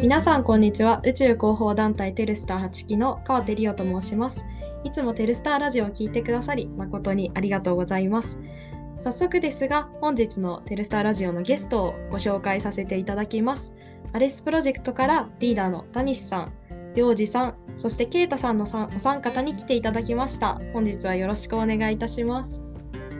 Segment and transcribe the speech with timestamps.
[0.00, 1.00] 皆さんこんにちは。
[1.04, 4.46] 宇宙広報団体テルスター8期の川手理央と申します。
[4.84, 8.38] いつもテルスターラジオを聞いてくださり誠にありがとうございます。
[9.00, 13.72] 早速ですが本日のテルスターラジオのゲストをご紹介させていただきます。
[14.12, 16.52] アレスプロジェクトからリーダーのタニシさん
[16.94, 20.60] 良二さんそしてケイタさんのお三方に来ていただきました。
[20.72, 22.62] 本日はよろしくお願いいたします。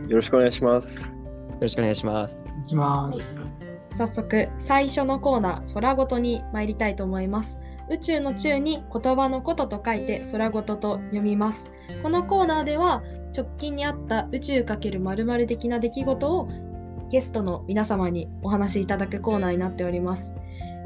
[0.08, 1.24] よろしくお願いします。
[1.24, 2.54] よろしくお願いします。
[2.64, 3.37] いきます。
[3.98, 7.58] 早速、最初のコーナー、空ごとに参りたいと思います。
[7.90, 11.68] 宇宙の宙に言葉のことと書いて空ごとと読みます。
[12.00, 13.02] このコーナーでは
[13.36, 16.48] 直近にあった宇宙×〇〇的な出来事を
[17.10, 20.32] ゲストの皆様にお話しいただくコーナーになっております。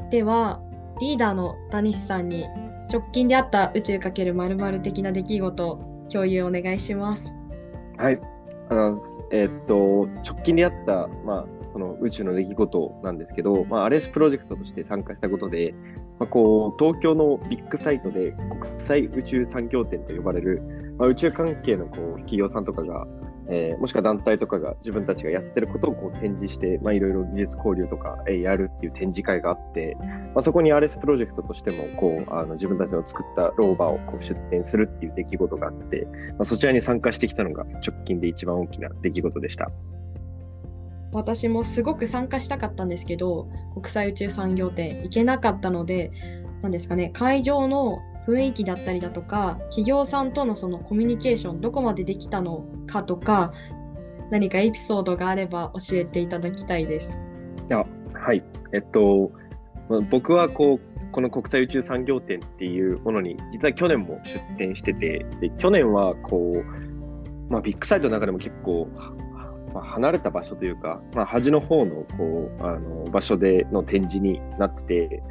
[0.09, 0.59] では、
[0.99, 2.47] リーダーのタニシさんに
[2.91, 7.31] 直近であった宇宙×〇〇的な出来事を共有お願いします。
[7.97, 8.19] はい、
[8.69, 8.99] あの
[9.31, 15.73] えー、っと直近であった、まあ、その宇宙の出来事なんですけど、まあ、アレスプロジェクトとして参加したことで、
[16.19, 20.61] まあ、こう東京のビッグサイトで国際宇宙産業展と呼ばれる、
[20.97, 23.07] まあ、宇宙関係のこう企業さんとかが
[23.49, 39.71] えー、もしくは団体とかが自分たちがやってることをこう展示して、まあ、いろいろ技術交流とか、えー、やるっていう展示会があって、まあ、そこに RS プロジェクトとしてもこうあの自分たちの作ったローバーをこう出展するっていう出来事があって、まあ、そちらに参加してきたのが直近で一番大きな出来事でした。
[41.13, 46.11] 私もすごく参加したかったんですけど国際宇宙産業展行けなかったので
[46.61, 53.53] 何ですかね会場の雰囲気だったりだとか企業さんとのそのコミュニケーションどこまでできたのかとか
[54.31, 57.19] 何かエピソードがあれば教えていただきたいです。
[57.69, 59.31] いやはいえっと
[60.09, 68.87] 僕はこうこの国際宇宙産業展っていうものに実は去年も出展しててで去年はこう、まあ、ビッグサイトの中でも結構、
[69.73, 75.23] まあ、離れた場所というか、まあ、端の方のこうあの場所での展示になってて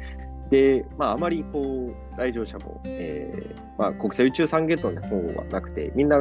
[0.53, 6.19] で、まあ、あまりこう来場者も、えーまあ、国際宇宙産業展の方はなくて、みんな、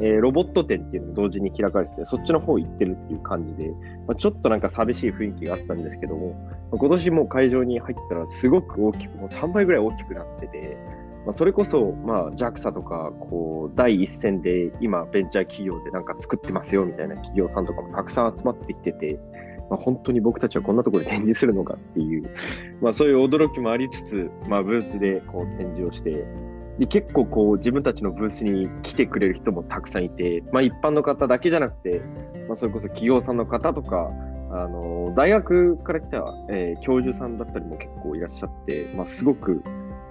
[0.00, 3.70] えー、ロボット展っていうのも同時に開かれてて、そっちの方行ってるっていう感じで、
[4.06, 6.32] まあ、ちょっとなんか寂しい雰囲気があったんですけども、
[6.70, 10.76] まあ、今年も会場に入ったらすごく大きく、もう3倍ぐらい大きくなってて、
[11.26, 19.20] まあ、それこそ、まあ、JAXA とか、こう、第一線で今、ベンチャー企業でなんか作ってますよみたいな企業さんとかもたくさん集まってきてて、
[19.68, 22.28] まあ、本当に僕たちはこんなところで展示するのかっていう、
[22.80, 26.24] まあ、そういう驚きもありつつ、まあ、ブースでこう展示をして、
[26.80, 32.00] で結構こう自分たちのブースに来てくれる人もたくさんいて、まあ、一般の方だけじゃなくて、
[32.48, 34.10] まあ、それこそ企業さんの方とか、
[34.50, 39.62] あの大学から来た、えー、教授さんだったりも結構いらっしゃって、まあ、すごく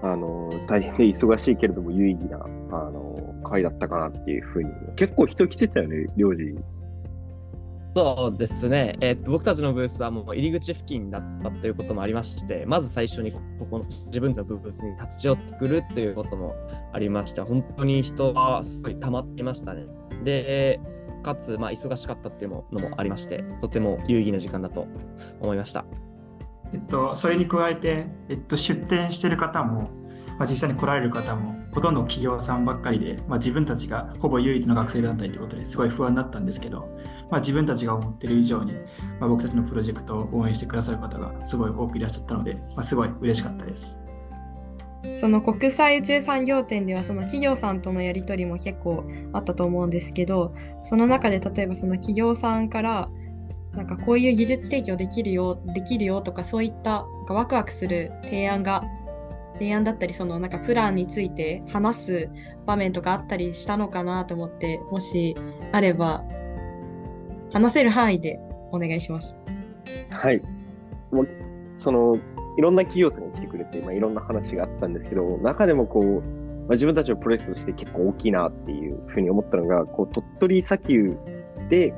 [0.03, 6.55] あの大変忙しいけれども有意義なあの会だったかなっていうふうに結構人来てたよね、領事
[7.95, 13.39] そうですね、えー、僕たちのブースはもう入り口付近だったということもありまして、まず最初にこ
[13.69, 16.55] この自分のブースに立ち寄ってくるということも
[16.93, 19.85] ありまして、本当に人がすごい溜まっていましたね。
[20.23, 20.79] で、
[21.23, 24.87] かつ、まあ、忙しかったっていうのもありまして、とても有意義な時間だと
[25.41, 25.85] 思いました。
[26.71, 29.89] えっと、それに加えて、えっと、出店してる方も、
[30.39, 36.89] まあ、実際に来られる方もほとんど企業さんばっかりで、まあ、自分たちがほぼ唯一の学生団体ということですごい不安だったんですけど、
[37.29, 38.73] まあ、自分たちが思ってる以上に、
[39.19, 43.99] ま、僕たちのプロジェクトを応援してくださる方がすごい多くいらっしゃったので、ま、すごい嬉しかったです。
[45.15, 53.09] その国際宇宙産業展ではその企業さんとのやり取りも結構あったと思うんですけどその中で例えばその企業さんから
[53.73, 58.83] なんかこういう技術提供できるよできるよとかそういったなんかワクワクする提案が
[59.59, 62.29] 提案だったりそのなんかプランについて話す
[62.65, 65.35] 場面とかあったりしたのかなと思ってもし
[65.73, 66.23] あれば
[67.51, 68.39] 話せる範囲で
[68.71, 69.35] お願いします。
[70.09, 70.41] はい。
[71.11, 71.27] もう
[71.75, 72.17] その
[72.57, 76.19] いろんな企業さんが来てくれて、まあ、いろんな話があったんですけど中でもこう、ま
[76.69, 81.17] あ、自分たちのプロジェクトとして結構大きいなっていうふうに思ったのがこう鳥取砂丘
[81.69, 81.93] で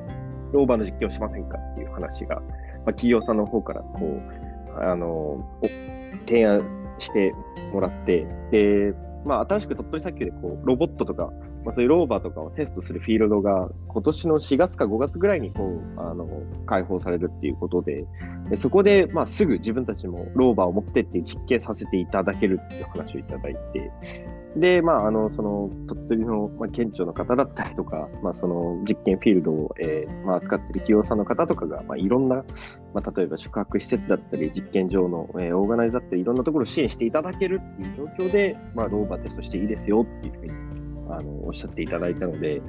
[0.52, 2.46] ローバーの実験をしませんかっていう話が、まあ、
[2.88, 5.44] 企業さんの方からこうあの
[6.28, 7.34] 提案して
[7.74, 8.94] もらって、で、
[9.26, 11.32] まあ、新しく鳥取砂丘でこうロボットとか、
[11.64, 16.28] まあ、そういうローバーとかをテストするフィールドが今年の4月か5月ぐらいにこうあの
[16.66, 18.06] 開放されるっていうことで、
[18.50, 23.92] でそこで、まあ、すぐ自分たちもローバーを持ってって実験させていただけるっていう話をいただいて、
[24.56, 32.44] で、まあ、あの、その、鳥取の、まあ、県庁の方だったりとか、まあ、その、実験フィールドを、えー、まあ、扱ってる企業さんの方とかが、まあ、いろんな、
[32.94, 40.52] まあ、例えば宿泊施設だったり、実験場の、えー、オーガナイザーったり、いろんなところを支援していただけるっていう状況で、まあ、ローバーテストしていいですよっていうふうに、
[41.10, 42.62] あの、おっしゃっていただいたので、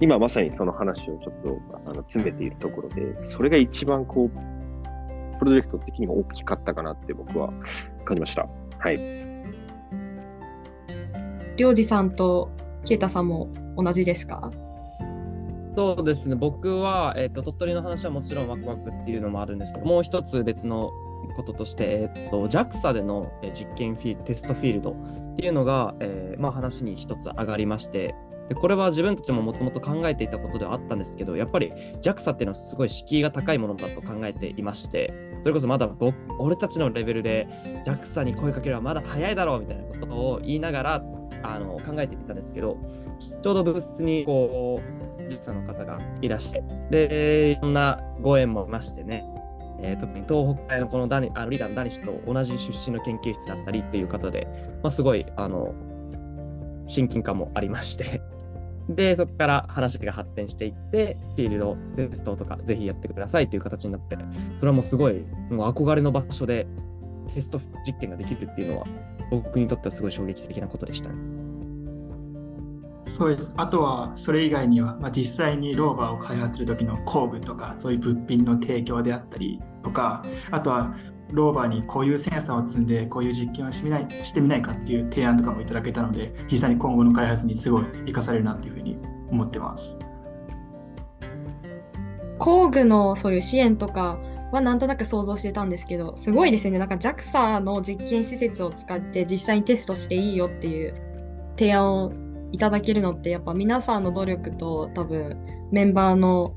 [0.00, 7.52] 今まさにその話をちょっと、あの、詰めているところで、それが一番こう、プロジェクト的にも大きかったかなって僕は
[8.04, 8.48] 感じました。
[8.78, 9.17] はい。
[11.58, 12.52] りょうじさんと
[12.84, 14.52] 啓太さんも同じですか？
[15.74, 20.92] そうですね、僕は、えーと、鳥取の話はもちろんワクワクっていうのもあるんですけど、もう一つ別の
[21.36, 28.14] こととして、えーと、JAXA での実験フィテストフィールドっていうのが、えーまあ、話に一つ上がりまして、
[28.48, 31.72] でこれは自分たちももともと考えていたことではあったんですけど、やっぱり
[32.02, 35.12] JAXA っていうのはすごい敷居が高いものだと考えていまして、
[35.42, 37.46] それこそまだ僕俺たちのレベルで
[37.84, 41.04] JAXA に声かけるはまだ早いだろうみたいなことを言いながら
[41.42, 42.78] あの考えていたんですけど、
[43.42, 44.80] ちょうどブースにこ
[45.18, 49.24] う、JAXA の方がいらして、で、いろんなご縁もいましてね、
[49.80, 54.48] えー、特に東北大のこのダニあのリーダーのダニシと同じ出身の研究室だったりっていう方で、
[54.82, 55.74] まあ、すごいあの
[56.88, 58.22] 親近感もありまして。
[58.88, 64.16] で、そこから話が発展していって、フィールドテストとかぜひやってくださいという形になって、
[64.60, 66.66] それはもうすごい、もう憧れの場所で
[67.34, 68.86] テスト実験ができるっていうのは、
[69.30, 71.16] 僕にとってはすごい衝撃的なことでしたね。
[73.04, 73.52] そうです。
[73.56, 80.94] あとは、それ以外には、まあ、実際にローバーを開発する時の工具とか、そういう物品の提供であったりとか、あとは、
[81.30, 88.98] ローバーにこういうセンサーを積んでこういう実験をしてみないしてみないかっていう提案とかもいただけたので実際に今後の開発にすごい生かされるなっていうふうに
[89.30, 89.96] 思ってます。
[92.38, 94.18] 工具のそういう支援とか
[94.52, 100.94] はなんとなく想像してたんですけどすごいですねなんか JAXA の実験施設を使って実際にテストしていいよっていう
[101.58, 102.12] 提案を
[102.52, 105.36] いただけるのってやっぱ皆さんの努力と多分
[105.70, 106.54] メンバーの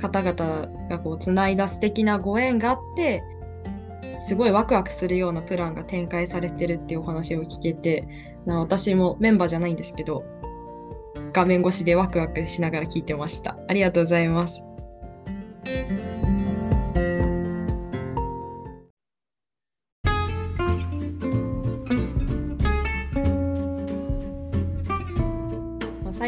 [0.00, 3.22] 方々がこうつないだ素敵なご縁があって
[4.26, 8.06] すごいワクワクするようなプランが展開されてるっていうお話を聞けて
[8.46, 10.24] 私もメンバーじゃないんですけど
[11.32, 13.56] 画面越しでワクワクしながら聞いてました。
[13.68, 14.62] ありがとうございます。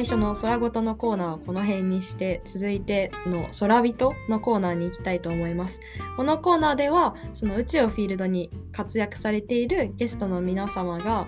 [0.05, 5.81] 最初の空ごとのコーナーはこの辺にして続いての空人のコーナーに行きたいと思います。
[6.19, 11.27] このコーナーではその宇宙をフィールドに活躍されているゲストの皆様が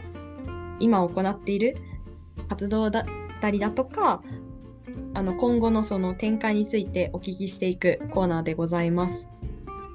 [0.79, 1.79] 今行っている
[2.51, 3.05] 活動だっ
[3.41, 4.23] たりだとか
[5.15, 9.27] あの今後のその展開についてお聞きしていくコーナーでございます。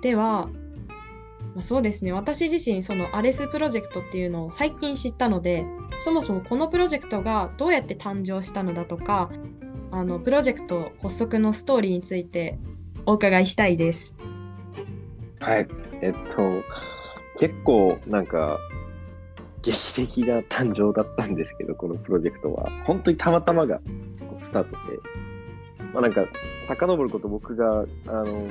[0.02, 0.50] では
[1.54, 2.12] まあ、そうですね。
[2.12, 5.66] 私自身そのアレスプロジェクトっていうのを最近知ったので
[6.00, 9.30] そもそもこのプロジェクトがどうやって誕生したのだとか
[9.92, 12.58] あのプロジェクト発足のストーリーについて
[13.06, 14.14] お伺いしたいです。
[15.40, 15.68] はい。
[16.02, 16.64] えっと
[17.40, 18.60] 結構なんか
[19.62, 22.70] 劇的な誕生だったんですけどこのプロジェクトは。
[22.86, 23.82] 本当にたまたまが
[24.38, 24.78] スタートで、
[25.94, 26.26] まあ、なんか
[26.68, 28.48] 遡ること僕があの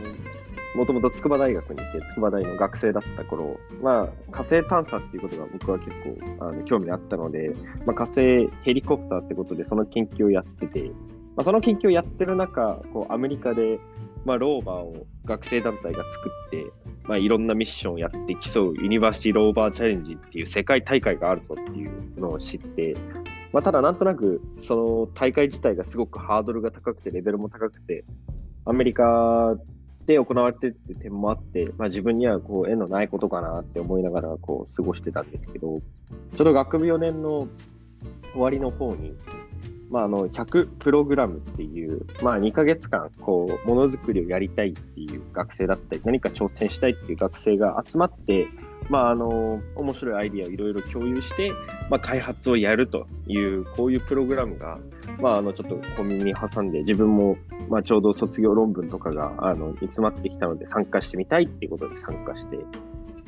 [0.75, 5.91] もともと筑波大学にいて、筑波大の学生だった頃、まあ、火星探査っていうことが僕は結
[6.39, 10.91] 構あの興味あったので、まあ、火星ヘリコプターってことでその研究をやってて、
[11.37, 13.81] まあ、その研究をやってる中、こうアメリカで、
[14.25, 16.67] まあ、ローバーを学生団体が作って、
[17.05, 22.95] まあ、いろんなミッションをやって競うユニバーシティローバーチャレンジっていう世界大会があるぞっていうのを知って、
[23.53, 28.05] まあ、ただなんとなくその大会自体がすごくハードルが高くてレベルも高くて
[28.65, 29.57] アメリカ
[30.11, 35.81] で行われてるって点もあって、まあ、自分にはこう縁のないことかなって思いながらこう過ごしてたんですけど、
[36.37, 37.49] ちょうど学部4年の
[38.33, 39.14] 終わりの方に、
[39.90, 48.49] まあ、あの100プログラムっていう、まあ、2ヶ月間こうものづくりをやりたいっていう学生だったり何か挑戦したいっていう学生が集まって、
[48.90, 51.52] まあ、あの面白いアイディアをいろいろ共有して、
[51.88, 54.80] まあ、開発をやるというこういうプログラムが、
[55.20, 57.37] まあ、あのちょっと小耳に挟んで自分も、
[57.68, 62.59] まあ、ちょうど卒業論文とかがあの煮詰まってきたので参加してみたいっていうことで参加して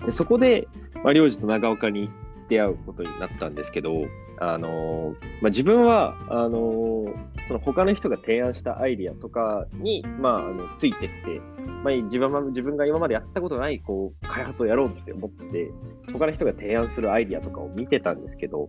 [0.05, 0.67] でそこで、
[1.05, 2.11] まあ、領事と長岡に
[2.49, 4.07] 出会うことになったんですけど
[4.39, 11.41] あのまあ、自分はあのその他の人が提案したアイディアとかに、まあ、あのついてって、
[11.85, 15.71] まあ、自分は自分が今までやったことないこう開発をやろうって思って
[16.13, 18.69] 他の人が提案するアイディアとかを見てたんですけど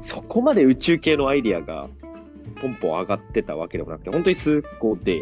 [0.00, 1.88] そこまで宇宙系のアイディアが
[2.62, 5.20] ポンポン上がってたわけでもなくて本当に数個で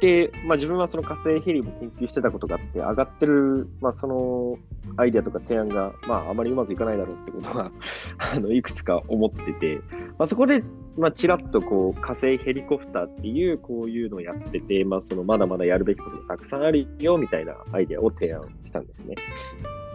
[0.00, 4.58] で、まあ、自分はその火星ヘリも研究してたことがあって、上がってる、まあ、その
[4.96, 7.70] アイデアとか提案が、まあ、あまりうまくいかないだろうってことが
[8.34, 9.80] あのいくつか思ってて、
[10.18, 10.64] まあ、そこで、
[10.96, 19.16] まあ、ちらっとこう火星ヘリコプターっていうこういうのをやってて、まあ、そのまだまだやるべきことがたくさんあるよみたいなアイデアを提案したんですね。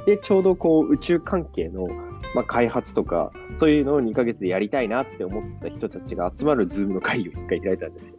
[0.05, 1.87] で、ちょうどこう宇宙関係の、
[2.35, 8.17] まあ、開発とか、そういうのを2ヶ月でやりたいなって思った人たちが集まるズームの会議を1回開いたんですよ。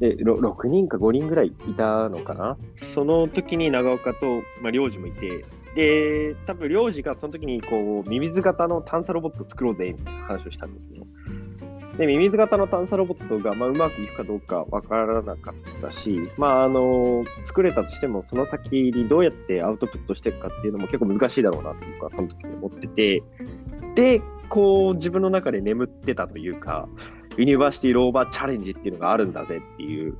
[0.00, 2.56] で、6人か5人ぐらいいたのかな？
[2.74, 11.00] その時に長岡と、まあ、領事もいて、で、多分領事がその時にこう、ミミズ型の探査ロボット作ろうぜみたいな話をしたんですね。
[11.98, 23.22] で、ミミズ型の探査ロボットが、まあ、うまくいくかどうかわからなかったし、まあ、あの、作れたとしても、その先にどうやってアウトプットしていくかっていうのも結構難しいだろうなと僕はその時に思ってて、
[23.94, 26.88] で、こう、自分の中で眠ってたというか、
[27.36, 30.16] ユニバーシティローバーチャレンジっていうのがあるんだぜっていう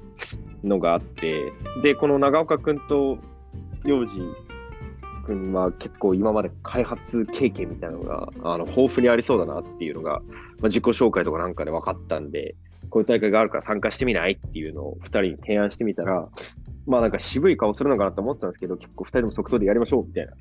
[0.62, 1.52] のがあって、
[1.82, 3.18] で、この長岡くんと
[3.84, 4.20] 幼児
[5.24, 12.54] くんは結構今まで開発経験みたいなのがあの豊富にありそうだなっていうのが、まあ、自己紹介とかなんかで分かったんで、
[12.90, 16.28] こういう大会があるから参加してみないっていうのを2人に提案してみたら、
[16.86, 20.32] まあなんか渋い顔するのかなと思ってたんですけど、結構2人とも即答でやりましょうみたいな。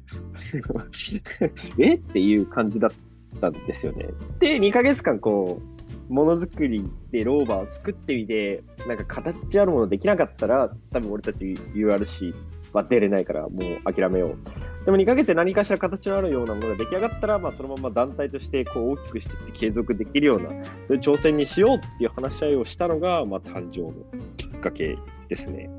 [1.79, 1.95] え？
[1.95, 4.07] っていう感じだったんですよね。
[4.39, 5.72] で、2ヶ月間こう、
[6.09, 11.39] ものづくりでローバーを作ってみて、なんか形あるものできなかったら、多分俺たち
[11.73, 12.33] URC
[12.73, 14.85] は出れないからもう諦めよう。
[14.85, 20.49] でも2ヶ月で何かしら形のあるようなものが出来上がったら、まあ、そのまま団体としてこう大きくしていって継続できるような、
[20.85, 23.93] そういう挑戦にしようっていう話し合いをしたのが、まあ、誕生の
[24.35, 24.97] きっかけ
[25.29, 25.69] ですね。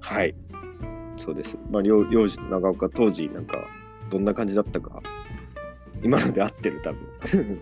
[0.00, 0.34] はい。
[1.16, 1.58] そうです。
[1.70, 3.58] まあ、領事長岡、当時、なんか、
[4.10, 5.02] どんな感じだったか、
[6.02, 7.60] 今ので合ってる、多分。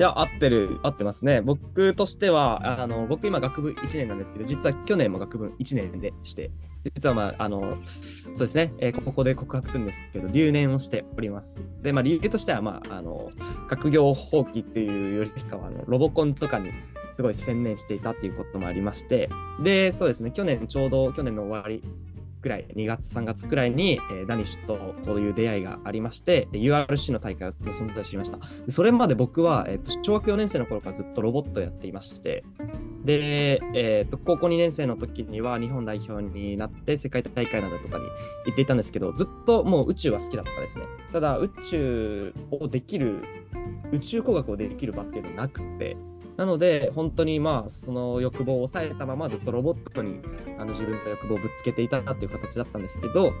[0.00, 1.42] いや、合ってる、合ってますね。
[1.42, 6.50] 僕としては、あの僕今学部1年なんですけど、実は去年も学部1年でして、
[6.94, 7.76] 実はまあ、あの、
[8.28, 11.60] そうですね、えー、ここで告白するんですけど、留年をしております。
[11.82, 13.30] で、まあ理由としては、まあ、あの、
[13.68, 16.70] 学業放棄っていうよりかは、あのロボコンとかに
[17.16, 19.28] すごい専念していたっていうこともありまして、
[19.62, 21.84] で、そうですね、去年ちょうど、去年の終わり
[22.40, 28.38] くらい、2月、3月くらいに、えー、ダニッシュとこういう出会いがありまして、URC の大会を存在しました。
[28.68, 32.44] それまで僕は、えーと、小学4年生の頃からずっとロボットをやっていまして、
[33.04, 38.04] で、えーと、高校2年生の時には日本代表になって世界大会などとかに
[38.46, 40.84] 行っていたんですけど、ずっともう宇宙は好きだったですね。
[41.12, 43.22] ただ、宇宙をできる、
[43.92, 45.96] 宇宙工学をできる場っていうのはなくて、
[46.40, 50.22] なので、本当にまあ、その欲望を抑えたままずっとロボットに
[50.58, 53.34] あの自分の欲望をぶつけていたっていう形だったんですけど、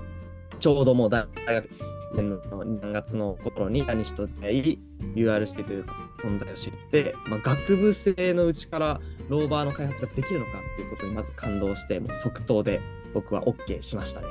[0.58, 1.70] ちょうどもう大学
[2.14, 4.78] 年の2月の頃に何しと出会い、
[5.14, 5.86] URC という
[6.22, 12.82] 存在を知って、まあ、学部生のうちからローバーの開発ができるのかっていうことにまず感動して、もう即答で
[13.14, 14.26] 僕は OK しましたね。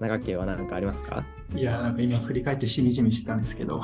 [0.00, 1.24] 長家は何かありますか？
[1.54, 3.80] いや、なんか今振り返ってしみじみしてたんですけど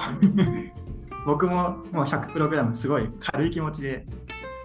[1.25, 4.07] 僕ももう100プログラムすごい軽い気持ちで、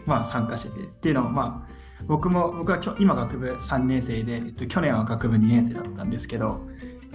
[0.06, 0.82] まあ、参加してて。
[0.82, 1.74] っていうのもまあ
[2.08, 6.60] 僕も僕は今学部3年生で、えっと、去年は学部2年生だったんですけど、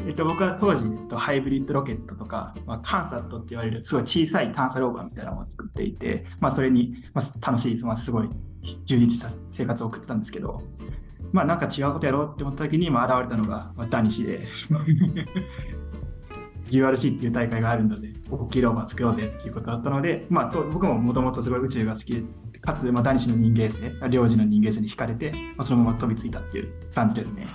[0.07, 8.29] えっと、僕は当時、えっと、ハイブリッドロケットとか、まあ、カンサットって言われるすごい小さい探査ローバーみたいなのを作っていて、まあ、それに、まあ、楽しい、まあ、すごい
[8.85, 10.63] 充実した生活を送ってたんですけど、
[11.33, 14.47] まあなんか違うことやろうって思った時に、まあ、現れたのが、まあ、ダニシで。
[16.71, 22.23] URC っていう大会があるんだぜ、大きいローバー作ろうぜっていうことだったので、まあ、僕ももともとすごい宇宙が好きで、
[22.61, 27.47] かつ、まあ、男子の人間性、領事の人間性に惹かれて、まあ、そのまま飛びついたっていう感じですね。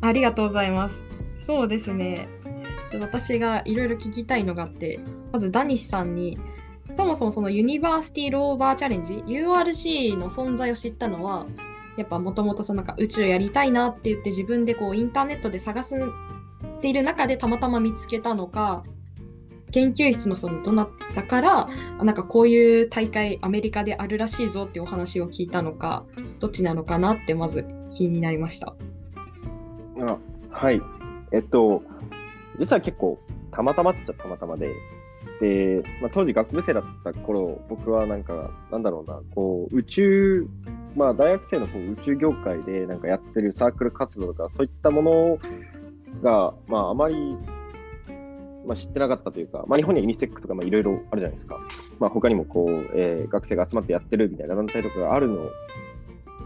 [0.00, 1.02] ありがとうございます。
[1.38, 2.28] そうですね。
[3.00, 5.00] 私がいろいろ聞きたいのがあって、
[5.32, 6.38] まずダニシさんに、
[6.92, 11.46] そもそもそのユニバーシティローバーチャレンジ、URC の存在を知ったのは、
[11.96, 15.94] やっぱもともとそのなんか宇宙やりたいなって言って自分でこうインターネットで探す
[16.86, 18.84] ている中でたまたま見つけたのか
[19.72, 26.04] 研究室のそのどなたからなんかこういう大会アメリカであるらしいぞってお話を聞いたのか
[26.38, 28.76] どっちなのかなってまず気になりました。
[30.00, 30.18] あ
[30.50, 30.80] はい。
[31.32, 31.82] えっと
[32.60, 33.18] 実は結構
[33.50, 34.72] たまたまっちゃたまたまで
[35.40, 40.46] で、まあ、当時学部生だった頃僕はなんかなんだろうなこう宇宙
[40.94, 45.38] まあ大学生のこう宇宙業界でなんかやってるサークル活動とかそういったものを
[46.26, 47.14] が、まあ、あまり、
[48.66, 51.60] まあ、知ってなかったというか、まあ、日本にはユニセックとかいろいろあるじゃないですか。
[52.00, 55.48] まあ、他にもこう、えー、学生が集まってやってるみたいな団体とかがあるの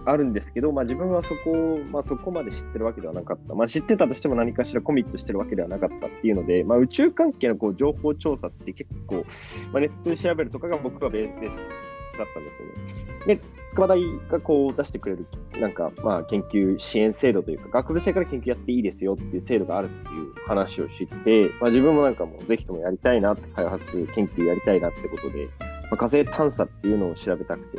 [0.06, 3.54] あるんですけど、まあ、自分はそこ、まあ、そこまで知ってるわけではなかった。
[3.54, 9.24] まあ、知ってたとしても何かしらコミットしてるわけではなかったっていうので、まあ、宇宙関係のこう情報調査って結構、
[9.72, 11.89] まあ、ネットで調べるとかが僕はベース
[12.20, 13.36] だったんですよね。
[13.36, 14.00] で、筑波大
[14.30, 15.26] がこう出してくれる、
[15.60, 23.84] なんか、まあ、研究支援制度というか、学部生から研究やっていいですよっていう制度があるっていう話を知って、まあ、自分もなんかもうぜひともやりたいなって、開発
[24.14, 25.48] 研究やりたいなってことで、
[25.90, 27.78] まあ、火星探査っていうのを調べたくて、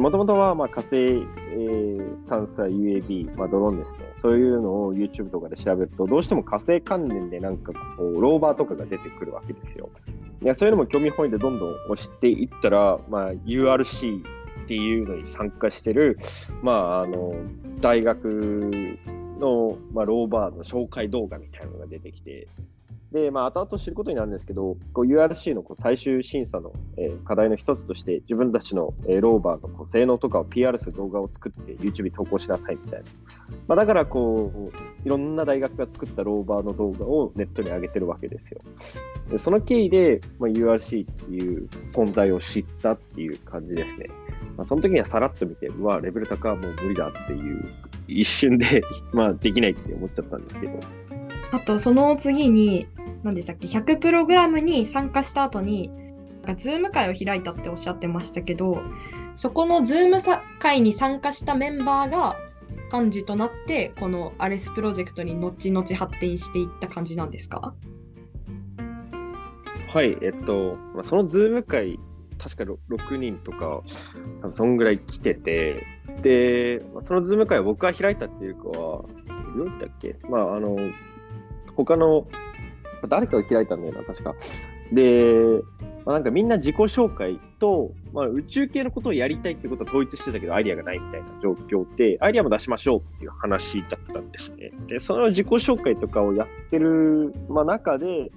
[0.00, 9.90] もともとはまあ火星、えー、探査 UAB、まあ、ドローンですね、そういうのを YouTube とかで調べると、どうしても火星関連でなんかこう、ローバーとかが出てくるわけですよ。
[10.42, 14.20] いやそういうのも興味本位でどんどん押していったら、まあ、URC
[14.64, 16.18] っていうのに参加してる、
[16.62, 17.34] まあ、あの
[17.80, 18.98] 大学
[19.38, 22.48] の、まあ、ローバーの紹介動画みたいなのが出てきて、
[23.14, 33.06] で、まあ、後々知ることになるんですけど、URC のこう最終審査の、えー、課題の一つとして、自分たちの、えー、ローバーのこう性能とかを PR する動画を作って YouTube に投稿しなさいみたいな。
[33.68, 38.60] まあ、だからこう、いろんな大学が作ったローバーの動画をネットに上げてるわけですよ。
[39.30, 44.08] でその経緯で、まあ、URC っていう存在を知ったっていう感じですね。
[44.56, 47.64] まあ、その時にはさらっと見て、うわ、レベル高、もう無理だっていう、
[48.08, 48.82] 一瞬で
[49.14, 50.80] まあ、できないって思っちゃったんですけど。
[51.54, 52.88] あと、その次に、
[53.22, 55.88] 何でしたっけ、100プログラムに参加した後に、
[56.42, 58.82] なんかズーム会を開いたっておっしゃってましたけど、
[59.36, 60.18] そこの Zoom
[60.58, 62.36] 会に参加したメンバーが
[62.92, 67.72] 幹事となって、このアレスプロジェクトに後々発展していった感じなんですか？
[69.88, 72.00] はい、えっと、そのズーム会、
[72.36, 73.82] 確か6人とか、
[74.50, 75.86] そんぐらい来てて、
[76.20, 79.04] で、そのズーム会を僕が開いたっていうかは、
[79.56, 80.16] どうだっけ？
[80.28, 80.76] まあ、あの、
[81.76, 82.26] 他の
[83.08, 84.34] 誰かが開いたんだよな、確か。
[84.92, 85.62] で、
[86.04, 94.70] まあ、なんかみんな自己紹介と、まあ、宇宙系のことをやりたいってことは統一してたけど、アイディアがないみたいな状況で、アイディアも出しましょうっていう話だったんですね。
[94.86, 98.30] で、その自己紹介とかをやってる、まあ、中で、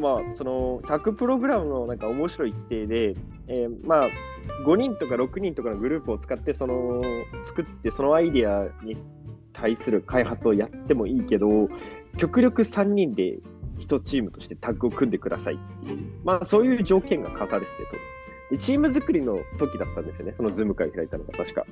[0.00, 3.14] まあ、その100プログラムのなんか面白い規定で、
[3.48, 4.08] えー、まあ、
[4.66, 7.02] 5人とか6人とかのグループを使って、その、
[7.44, 8.96] 作って、そのアイディアに
[9.52, 11.68] 対する開発をやってもいいけど、
[12.16, 13.38] 極力3人で
[13.78, 17.96] 1チームとしてタッグを組んでくださいっていう、まあそういう条件が課されててと。
[18.58, 21.64] チーム作りの時だったんですよね、そのズーム会を開いたのが確か。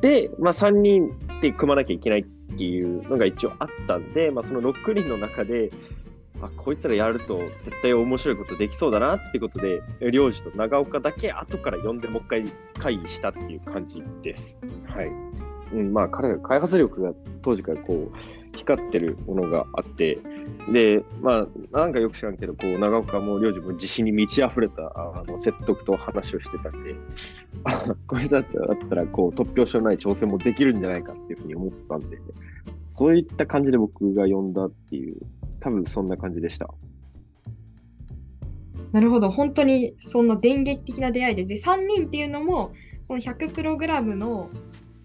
[0.00, 2.24] で、まあ3人で組まなきゃいけないっ
[2.56, 5.70] ていうのが一応あったんで、まあその6人の中で、
[6.42, 9.80] あこいつらやると絶対面白いことできそうだなってことで、
[10.12, 12.44] 領事と長岡だけ後から呼んでもう一回
[12.78, 14.60] 会議したっていう感じです。
[14.86, 15.10] はい。
[15.74, 17.12] うん、まあ彼ら開発力が
[17.42, 18.12] 当時からこう、
[18.56, 20.18] 光ってるものがあって、
[20.72, 26.94] で、まあ、なんかよく知らんけど、こう、長岡も領事も自信に満ち溢れたあの説得と話をしてたんで、
[28.06, 28.44] こいつだっ
[28.88, 32.18] たら、こう、突拍子のない挑戦もできるんじゃないかっていうふうに思ったんで、
[32.86, 35.16] そういった感じで僕が呼んだっていう、
[35.60, 36.68] 多分そんな感じでした。
[38.92, 42.72] なるほど、本当にそんな電撃的な出会いで、で、3人っていうのも、
[43.02, 44.48] その100プログラムの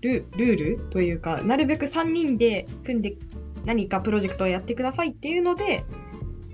[0.01, 3.17] ルルールというか、なるべく3人で組んで
[3.65, 5.83] 何かプロジェクトをやってくださいっていうので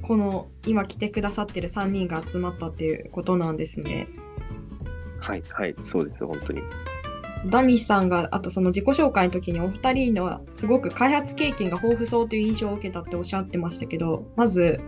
[0.02, 4.08] この今来てくださってる3人が集まったっていうことなんですね。
[5.20, 6.62] はいはいそうです本当に。
[7.48, 14.82] ダニスさんがあとその自己紹介の時にお二人のはすごく開発経験が豊富そうという印象を受けたっておっしゃってましたけどまず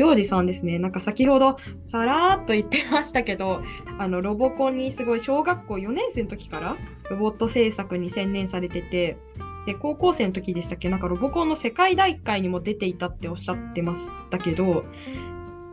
[0.00, 3.62] りょうじさんですねなんか先ほどさらっと言ってましたけど
[3.98, 6.76] あのロボコンにすごい小学校4年生の時から
[7.10, 9.18] ロボット制作に専念されてて
[9.66, 10.88] で高校生の時でしたっけ？
[10.88, 14.84] なんかロボコンの世界大会にも出ていたっておっしゃってましたけど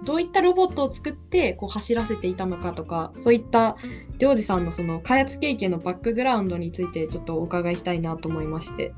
[0.04, 3.78] どういったロボットを作ってこう走らせていたのかとかそういった
[4.20, 8.94] 領事さんのその開発経験のバックグラウンドについてちょっとお伺いしたいなと思いまして。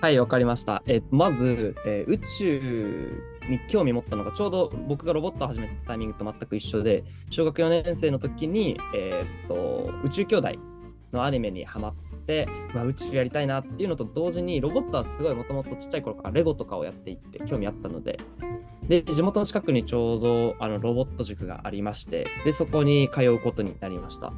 [0.00, 0.84] はい、わかりました。
[0.86, 10.48] えまず、えー、宇宙に興味持ったのがちょうど僕がロボットを始めたタイミングと全く一緒で小学4年生の時に、えー、っと宇宙兄弟
[11.12, 11.94] のアニメにハマっ
[12.26, 18.20] て、まあ、宇宙やりたいなっていうのと同時にロボットはすごいもともとちっちゃい頃からレゴとかをやっていって興味あったので
[18.86, 24.32] で地元の近くにちょうどあのロボット塾がありましてでそこに通うことになりました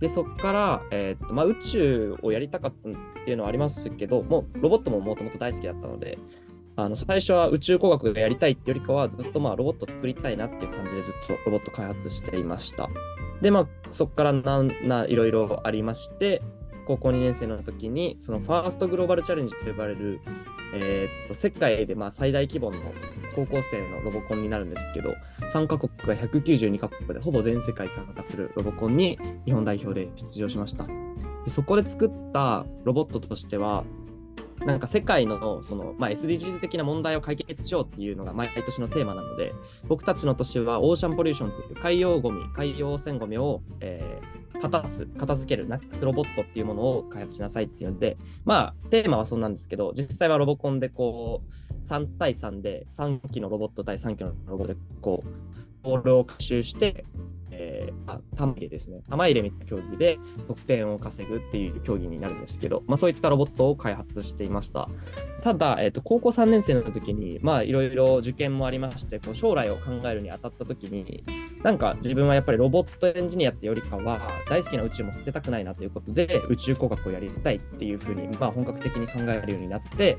[0.00, 2.92] でそこから、えー、とまあ、宇宙をやりたかったっ
[3.24, 6.18] ていうのはありますけどもうロボットももともと大好きだったので
[6.76, 12.88] あの最初は宇宙工学がやりたいっていうよりかはずっとまあロボット作りたいなっていう感じでずっとロボット開発していました。
[13.42, 16.42] で、まあ、そこからなんないろいろありまして、
[16.90, 20.20] 高校2年生の時に、そのファーストグローバルチャレンジと呼ばれる、
[20.74, 22.78] えー、と世界でまあ最大規模の
[23.36, 25.14] 高校生のロボコンになるんですけど、
[25.52, 30.86] 参加国が192カ国でほぼ全世界参加するロボコンに日本代表で出場しました。
[31.44, 33.84] でそこで作ったロボットとしては、
[34.66, 39.54] なんか世界のその、まあ、SDGs 的な問題を解決しようっていうのが毎年のテーマなので、
[39.86, 55.28] 僕たちの年はオーシャンポリューションという海洋ゴミ、海洋汚染ゴミを、えー、片す、片付ける、ナックスロボットっていうものを開発しなさいっていうんで、まあ、テーマはそんなんですけど、実際はロボコンでこう、3対3で3機のロボット対3機のロボットでこう、
[55.82, 57.04] ボールを回収して、
[57.52, 59.02] えー、あ玉入れですね。
[59.08, 64.88] 玉入れみたいな競技で得点を稼ぐっていう競技になるんですけど、まあ、そういったロボットを開発していました。
[65.42, 71.24] ただ、えーと、高校3年生の時に、まあ、いろいろ受験もありまして、こう将来を考えるにあたった時に、
[71.62, 80.18] なんか自分はやっぱりロボットエンジニアってよりかは、大好きな宇宙も捨てたくないなということで、宇宙工学をやりたいっていうふうに、まあ、本格的に考えるようになって、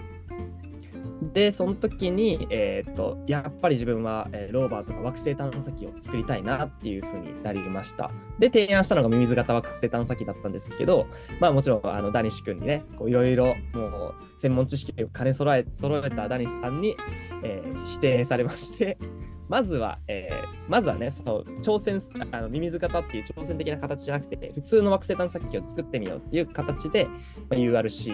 [1.22, 8.12] で、その時に、えー、っと、やっぱり自分は、えー、ローバーとか惑星探査機を作りたいなっていうふうになりました。
[8.40, 11.06] で、提案したのがミミズ型惑星探査機だったんですけど、
[11.40, 16.98] まあもちろん、あの、ダニシ君にね、いろいろ、もう、専門知識を兼ね揃え揃えたダニシさんに、
[17.44, 18.98] えー、指定されまして、
[19.48, 27.12] まずは、えー、まずはね、その挑戦、あのミミズ型っていう挑戦的な形じゃなくて、普通の惑星探査機を作ってみようっていう形で、ま
[27.52, 28.14] あ、URC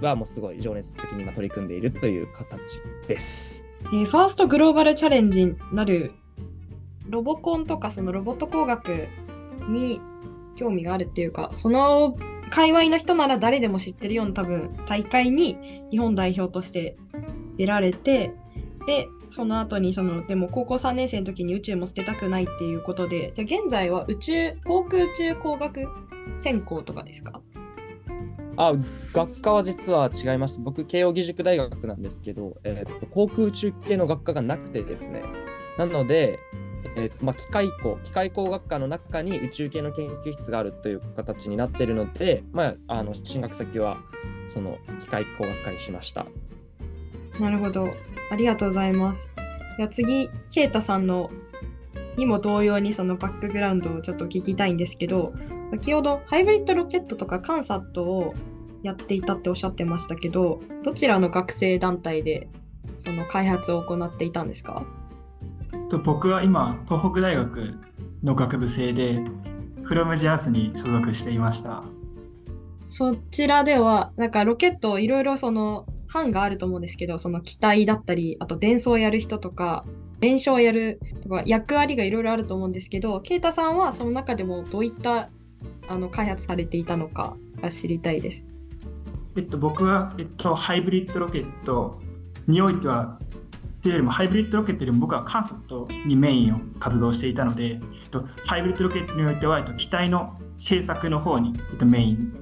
[0.00, 3.64] はもうすごい情熱的に今取り組んでいるという形です。
[3.86, 6.12] えー、ファーストグローバルチャレンジになる
[7.08, 9.08] ロボコンとかそのロボット工学
[9.68, 10.00] に
[10.56, 12.16] 興味があるっていうか、その
[12.50, 16.96] 界隈の人なら誰でも知ってるような多分大会に日本代表として
[17.56, 18.32] 出られて、
[18.86, 25.88] で、その後にその、でも高校3年生の時に宇宙も捨てたくないっていうことで、じゃあ現在は宇宙、航空宇宙工学
[26.38, 27.40] 専攻とかですか？
[28.56, 28.74] あ
[29.12, 35.22] 学科は実は違いまして、僕、慶應義塾大学なんですけど、えーと、航空宇宙系の学科がなくてですね、
[35.78, 36.38] なので、
[36.96, 43.98] えーとまあ、機械工、機械工学科の中に宇宙系の研究室があるという形になっているので、まあ、あの進学先は
[44.48, 46.26] その機械工学科にしました。
[47.40, 47.88] なるほど。
[48.30, 49.28] ありがとうございます。
[49.78, 51.30] いや次、啓太さんの
[52.16, 55.32] にも同様にそのバックグラウンドをちょっと聞きたいんですけど、
[55.70, 58.34] 先ほどハイブリッドロケットとかカンサットを
[58.82, 62.48] やっていたっておっしゃってましたけど、どちらの学生団体で
[62.98, 64.86] その開発を行っていたんですか？
[66.04, 67.74] 僕は今、東北大学
[68.22, 69.20] の学部生で、
[69.82, 71.82] フロムジアースに所属していました。
[72.86, 79.84] そちらでは、なんかロケットいろいろその班があると思うんですけど、その機体だったり、あと伝送をやる人とか、
[80.20, 85.28] 伝承をやるとか役割がいろいろあると思うんですけど、啓太さんはその中でもどういった
[85.88, 88.44] あの開発されていたのかが知りたいです。
[89.36, 92.00] えっと、僕は、えっと、ハイブリッドロケット
[92.46, 93.18] においては、
[93.82, 102.32] というよりもハイブリッドロケットよりも僕はカンセプトにメインを活動していたので、えっと、ハイブリッドロケットにおいては、えっと、機体の製作の方に、えっと、メイン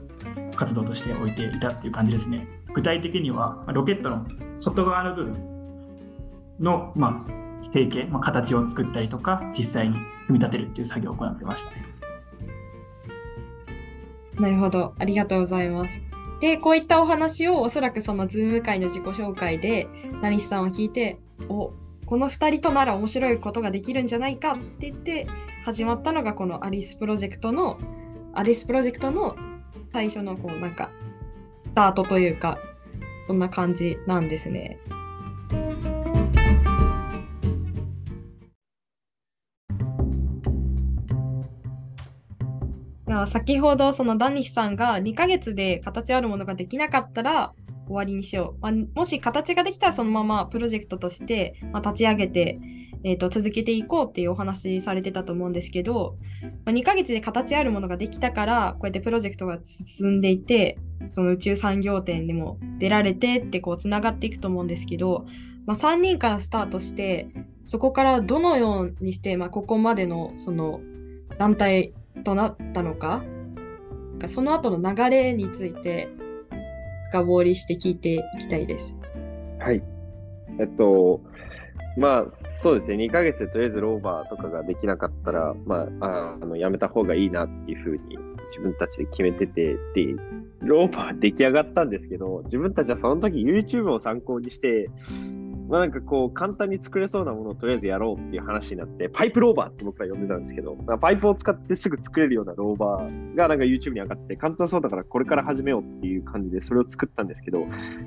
[0.55, 2.47] 活動として置いていたっていう感じですね。
[2.75, 5.35] 具体的には、ロケットの外側の部分
[6.61, 11.92] の、まあ、成形、まあ、形を作ったりとか、実際に組み立てるっていう作業を行ってましたね。
[14.39, 14.95] なるほど。
[14.99, 15.91] ありがとうございます。
[16.41, 19.87] で、こういったお話をおそらくそのズーム会の自己紹介で、
[20.21, 21.19] ナニスさんを聞いて、
[21.49, 21.73] お、
[22.05, 25.29] この2人となら面白いことができるんじゃないかって言って
[25.65, 27.79] 始まったのがこのアリスプロジェクトの、
[28.35, 29.37] アリスプロジェクトの
[29.93, 30.91] 最初のこうなんか
[31.61, 32.59] スタートというか、
[33.25, 34.81] そんな感じなんですね。
[43.27, 47.53] 先ほどそのダニシさんが2ヶ月で形あるものができなかったら
[47.87, 48.61] 終わりにしよう。
[48.61, 52.59] まあ、もし形ができたらそのままプロジェクトとして、ま、立ち上げて、
[53.05, 56.17] えーと、続けていこうっていうお話されてたと思うんですけど、
[56.65, 65.27] まあ、2ヶ月で形あるものができたからこうやってプロジェクトが進んでいてその宇宙産業展でも出られてってこうつながっていくと思うんですけど、
[65.67, 67.29] まあ、3人からスタートして
[67.65, 70.81] そこからどのようにして、まあ、ここまでのその
[71.39, 71.93] 団体
[72.25, 73.23] となったのか、
[74.29, 76.09] その後の流れについて
[77.11, 78.95] 深掘りして聞いていきたいです。
[79.59, 79.83] はい。
[80.61, 81.21] えっと、
[81.97, 88.17] まあそうですね、2ヶ月でとりあえずローバーとかができなかったら、まあ、あのやめた方がいいなっていうふうに
[88.51, 90.15] 自分たちで決めてて、で、
[90.61, 94.89] ローバー出来上がったんですけど、自分たちはその時 YouTube を参考にして、
[95.69, 107.67] まあなんかこう、簡単に作れそうなものをとりあえずやろうっていう話になって、パイプローバーって僕は呼んでたんですけど、パイプを使ってすぐ作れるようなローバーがなんか YouTube に上がって、簡単そうだからこれから始めようっていう感じでそれを作ったんですけど、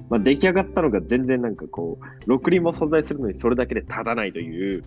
[0.10, 4.84] まあ出来上がったのが全然なんかこう、6輪も存在するのにそれだけで足らないという、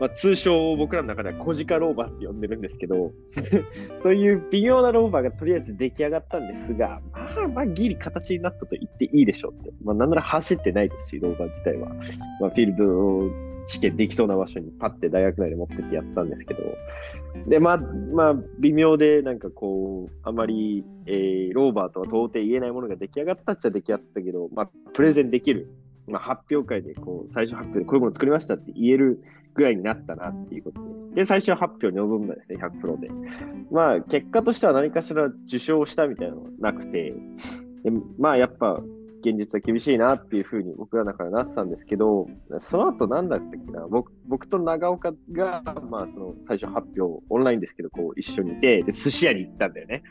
[0.00, 3.12] まあ、通称僕らの中では小鹿ローバーって呼んでるんですけど、
[4.00, 9.70] そういう微妙なローバーがとりあえず出来上がったんですが、まあ、まあ、ギリ形になったと言っていいでしょうって。
[9.84, 11.90] まあ、なんなら走ってないですし、ローバー自体は。
[12.40, 13.30] まあ、フィールド
[13.66, 16.62] 試験できそうな場所にパッて大学内で持ってってやったんですけど、
[17.46, 25.68] で、まあ、まあ、微妙で、なんかこう、あまり、えー、ローバーとは到底言えないものが出来上がったっちゃ出来上がったけど、まあ、プレゼンできる。
[26.10, 29.22] まあ、発表会でこう最初発表でこういうもの作りましたって言える
[29.54, 30.80] ぐらいになったなっていうこと
[31.14, 33.08] で、で、最初発表に臨んだんですね、100プロで。
[33.70, 37.14] まあ、結果としては何かしら受賞したみたいなのはなくて、
[37.84, 38.80] でまあ、やっぱ、
[39.20, 42.26] 現実は厳しいなっていうふうに僕らの中でなってたんですけど、
[42.58, 50.02] その後なんだったっけな、僕僕と長岡が、まあ、その最初発表、オンラインですけど、こう一緒にいて、で、寿司屋に行ったんだよね。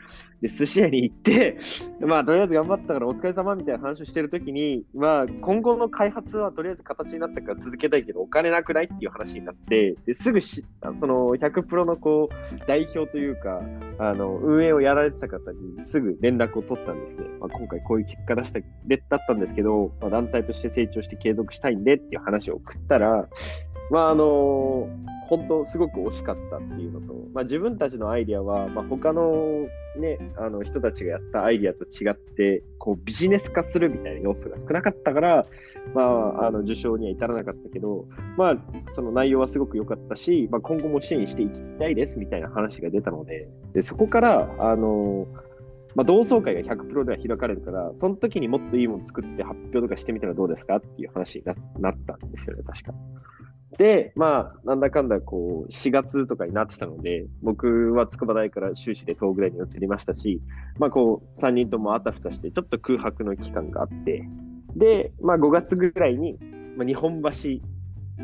[0.42, 1.58] で、寿司屋に行って、
[2.00, 13.62] まあ、とりあえず頑張ったからお疲れ様みたいな話をしてるときに、まあ、今後の開発はとりあえず形になったから続けたいけど、お金なくないっていう話になって、ですぐし、その100プロのこう、代表というか、
[13.98, 17.26] あの、運営をやられてた方にすぐ連絡を取ったんですね。
[17.40, 18.60] まあ、今回こういう結果出した、
[19.08, 23.28] だったんですけど、まあ、団体として成長して継続したいんでっていう話を送ったら、
[23.90, 24.88] まああの
[25.30, 35.46] 本当すごく惜しかったっていうのと、まあ、自分たちのアイディアは、まあ、他の,、ね、あの人たちがやったアイディアと違ってこうビジネス化するみたいな要素が少なかったから、
[35.94, 38.56] まあ、あの受賞には至らなかったけど、まあ、
[38.90, 45.28] その内容はすごく良かったし、まあ、今後も支援していきたいですみたいな話が出たのででそこからあの
[45.94, 52.94] まあ、同窓会が100プロでは開かれるから、その時にもっといいもの作って発表とかしてみたらどうですかっていう話になったんですよね、確か。
[53.78, 60.40] で、まあ、なんだかんだこう、4月とかになってたので、僕は筑波大から修士で東ぐらいに移りましたし、
[60.78, 64.28] まあこう、3人ともあたふたして、ちょっと空白の期間があって、
[64.76, 66.38] で、まあ5月ぐらいに、
[66.76, 67.30] まあ、日本橋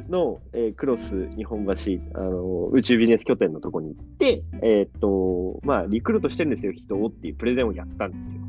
[0.08, 1.72] の、えー、クロス日本橋、
[2.14, 8.42] あの宇宙ビジネス拠点のとこに行って、えー、っと、まあ、リクルートしてるんですよ、人をっていうプレゼンをやったんですよ。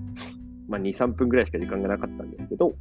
[0.67, 2.73] まあ、2、3分ぐらいしか時間がなかったんですけど、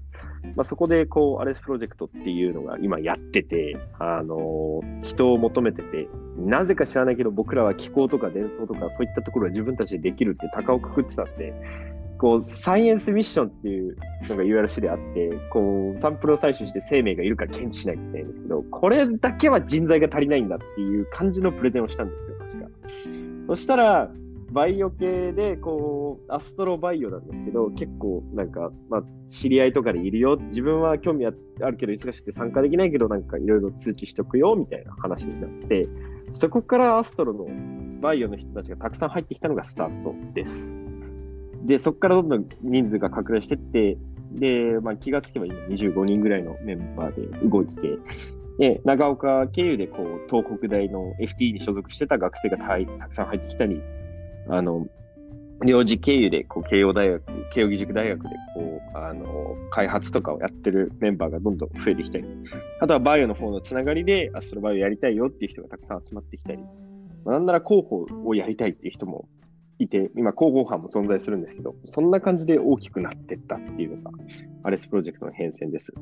[0.56, 11.54] まあ、そこで、こう、アレスプロジェクトっていうのが今やってて、あの人を求めてて、なぜか知らないけど、僕らは気候とか伝送とか、そういったところは自分たちでできるって高をくくってたんで、
[12.18, 13.96] こう、サイエンスミッションっていう
[14.28, 22.14] のが URC であって、こう、サンプルを採取して生命がいるか検知しないといけないんですけど、これだけは人材が足りないんだっていう感じのプレゼンをしたんで
[22.48, 22.78] すよ、確か。
[23.48, 24.10] そしたら、
[24.52, 30.36] バイオ系で、こう、アストロバイオなんですけど、結構、なんか、まあ、知り合いとかでいるよ。
[30.36, 35.88] 自分は興味あるけど、忙しくて参加できないけど、なんかいろいろ通知しとくよ、みたいな話になって、
[36.32, 37.46] そこからアストロの
[38.00, 40.95] バイオの人たちがたくさん入ってきたのがスタートです。
[41.66, 43.98] で、そこからどんどん人数が拡大していって、
[44.32, 47.98] で、まあ、気がつけば今25人ぐらいのメンバーで動いてて、
[48.58, 53.82] で、長岡経由でこう東北大の FT に所属してた学生がたたくさん入ってきたり、
[54.48, 54.86] あの、
[55.64, 62.24] 領事経由でこう慶応大学、慶応義塾大学でこうあの開発とかをやってるメンバーがどんどん増えてきたり、
[62.80, 66.58] あとはバイオの方のつながりでアストロバイオやりたいよっていう人がたくさん集まってきたり、
[67.24, 69.28] まあ、なんなら広報をやりたいっていう人も
[69.78, 74.10] いて、今、広報班も存在するんですけど、そんな感じで大きくなっていったっていうのが、
[74.62, 75.92] アレスプロジェクトの変遷です。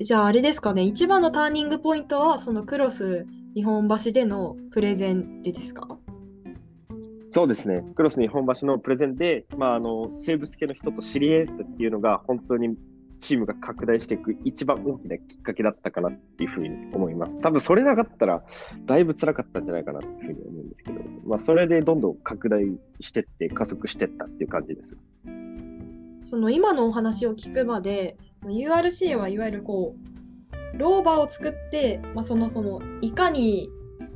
[0.00, 5.98] じゃあ、あれですかね、一番のターニングポイントは、そのクロス日本橋でのプレゼンでですか？
[7.30, 12.76] そうですね、クロス日本橋のプレゼンで、まあ、あの生物系の人と知り合えたっていうのが、本当に
[13.24, 17.40] チームが拡大していく一番大きなきっかけだったかなっていうふうに思います。
[17.40, 18.44] 多分それなかったら、
[18.84, 22.64] だいぶ辛かったんじゃないかなっていうふうに思うんですけど、まあ、それでどんどん拡大
[23.00, 24.98] してって、加速してったっていう感じです。
[26.24, 33.70] その今のお話を聞くまで、URC はいわゆるこう、ローバーを作って、まあ、そのそのいかに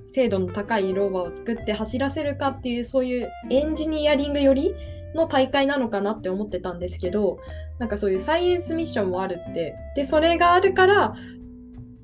[0.05, 4.75] 精度の高いローバーを作って走らせるかっていうそういうエンジニアリングより
[5.14, 7.38] の大会なのかなって思ってたんですけど
[7.79, 9.75] なんかそういうサイエンスミッションもあるって。
[9.95, 11.14] でそれがあるから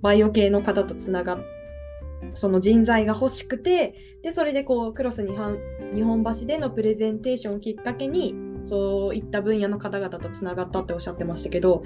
[0.03, 1.45] バイオ系の方とつながって
[2.33, 5.59] その人材が欲しくてでそれでこうクロス日本
[5.95, 11.83] 日本橋でのプレゼンテーションをきっかけにそういった分野の方々とつながったっておっしゃってましたけど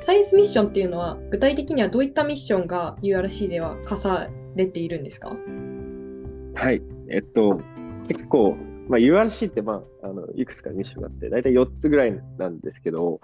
[0.00, 5.36] サイエンスミッションっていうのは具体的にはどういったミッションが URC では課されているんですか？
[6.54, 6.82] はい。
[7.10, 7.60] えっと
[8.08, 8.56] 結構
[8.88, 13.20] まあ、URC って、まあ、あのいくつかミッションがあって、大体4つぐらいなんですけど、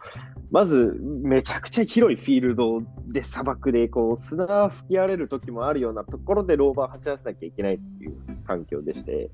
[0.50, 9.30] まず、めちゃくちゃ広いフィールドで砂漠でこう砂吹き荒れる時もあるようなところでローバー走らせなきゃいけないっていう環境でして、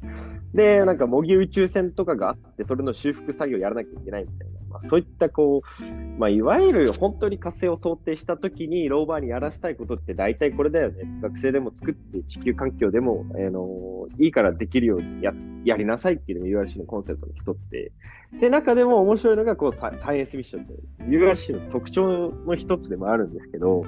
[0.52, 5.84] で、なんか模擬宇宙船とかがあって、それの修復作業やらなきゃいけないみたいな、まあ、そういったこう、
[6.18, 11.04] まあ、いわゆる本当に火星を想定した時にローバーにやらせたいことって大体これだよね。
[11.22, 15.32] 学生でも作って地球環境でも、あのいいからできるようにや
[15.64, 17.92] やりなさいっていうのが URC のコンセプトの一つで、
[18.40, 23.84] で、中でも面白いのがこうサイエンスミッションで、URC の特徴の一つでもあるんですけど、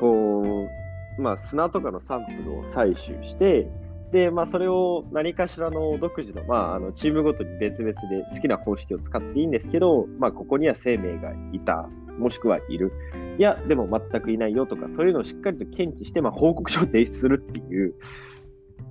[0.00, 0.68] こ
[1.18, 3.68] う、まあ、砂とかのサンプルを採取して、
[4.12, 11.88] で、まあ、それを何かしらの独自の、まあ、あのチームごとに別々で好きな方式を使っていいんですけど、まあ、ここには生命がいた。
[12.18, 12.92] もしくはいる。
[13.38, 17.94] いや、でも全くいないよとか、そういうのをしっかりと検知して、まあ、報告書を提出するっていう、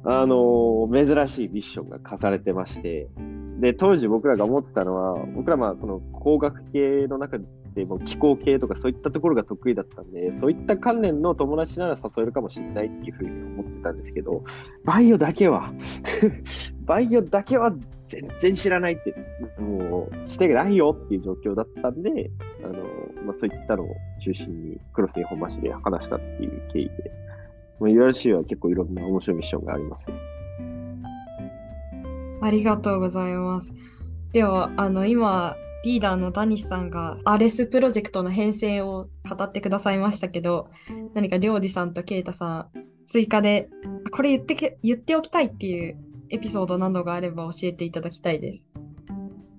[0.06, 3.10] あのー、珍しいミッションが課されてまして、
[3.58, 7.40] で、当時僕らが思ってたのは、僕らまあその工学系の中
[7.74, 14.44] でも気候系とかそういったところが得意だったんで、そういった関連の友達なら誘えるかもしれないっていうふうに思ってたんですけど、
[14.84, 15.72] バイオだけは
[16.86, 17.76] バイオだけは
[18.08, 19.16] 全然知らないって、
[19.62, 22.32] もうしてないよっていう状況だったんで、
[22.64, 22.74] あの、
[23.26, 27.12] まあ、そういったのを中心にクロス日本橋で話したっていう経緯で、
[27.80, 30.08] まあ、URC は結構いろんな面白いミッションがあります。
[32.42, 33.74] ありがとうございます。
[34.34, 40.70] では、あの、今、リーダーのダニスさんが RS プロジェクトの編成を語ってくださいましたけど、
[41.14, 43.70] 何かりょうじさんとケイタさん、追加で、
[44.12, 45.98] これ言ってけ言っておきたいっていう
[46.30, 48.66] エピソードなどがあれば教えていただきたいです。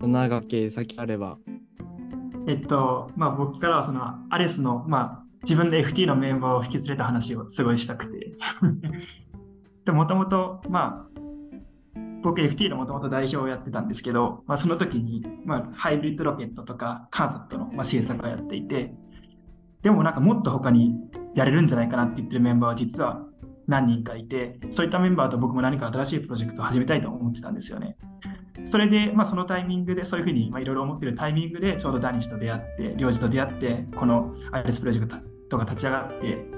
[0.01, 1.39] 長け先あれば。
[2.47, 8.33] えっと、まあ僕からはそのアレスの、まあ自分で FT のメンバーを引き連れた話をすごいしたくて。
[9.87, 11.08] でもともと、まあ
[12.23, 18.93] 僕 FT のもともと代表をやってたんですけど、まあ、その時に、まあ、ハイブリッドロケットとかカンサットの、まあ、制作をやっていて、
[19.83, 20.95] でもなんかもっと他に
[21.35, 23.25] やれるんじゃないかなって言ってるメンバーは実は
[23.67, 27.97] 何人かいて、そういったメンバーと僕も何か新しいプロジェクトを始めたいと思ってたんですよね。
[28.65, 36.58] それで、まあ、そのタイミングで、そういうふうにいろいろ思ってるタイミングで、ちょうどダニシと出会って、領事と出会って、この IRS プロジェクトが立ち上がって、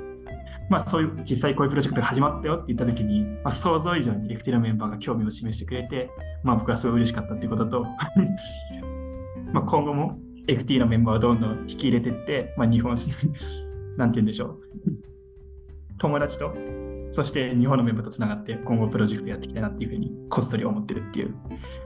[0.70, 6.08] まあ、そういう実際こういうプロジェクトが始まったよって言った時に、まあ、想像以上に FT のメンバーが興味を示してくれて、
[6.44, 7.82] まあ、僕はすごい嬉しかったっていうことと
[9.52, 12.94] まあ今後も FT のメンバーをどんどん引き入れていって、まあ、日本
[13.98, 14.60] なんて言うんでしょう。
[15.98, 16.54] 友達と
[17.10, 21.34] そして日本のメンバーとつながって今後プロジェクトやっていきたいなっていうふうにこっそり思ってるっていう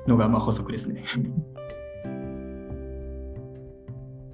[0.07, 1.05] のがまあ補足ですね。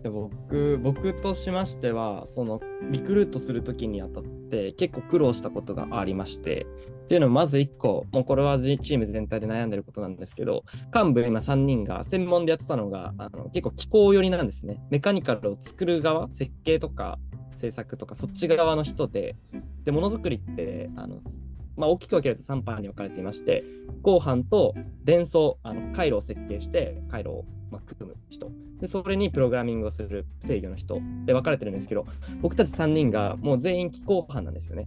[0.08, 2.60] 僕僕としましてはその
[2.90, 6.66] リクルートするときにあたって結構苦労したことがありまして
[7.04, 14.80] っていうのもまず1個もうこれはチーム全体で悩んでることなんですけど幹部今3人が専門でやってたのがあの結構気候寄りなんですね。
[14.90, 17.18] メカニカルを作る側設計とか
[17.56, 19.36] 制作とかそっち側の人で
[19.84, 21.20] でものづくりってあの
[21.76, 23.64] まあ、大きく分けると3班に分かれていまして、
[24.02, 28.50] 後半と伝送、あの回路を設計して回路をまあ組む人。
[28.80, 31.00] で、それにプログラミングをする制御の人。
[31.26, 32.06] で分かれてるんですけど、
[32.40, 34.87] 僕たち3人がもう全員気候班なんですよね。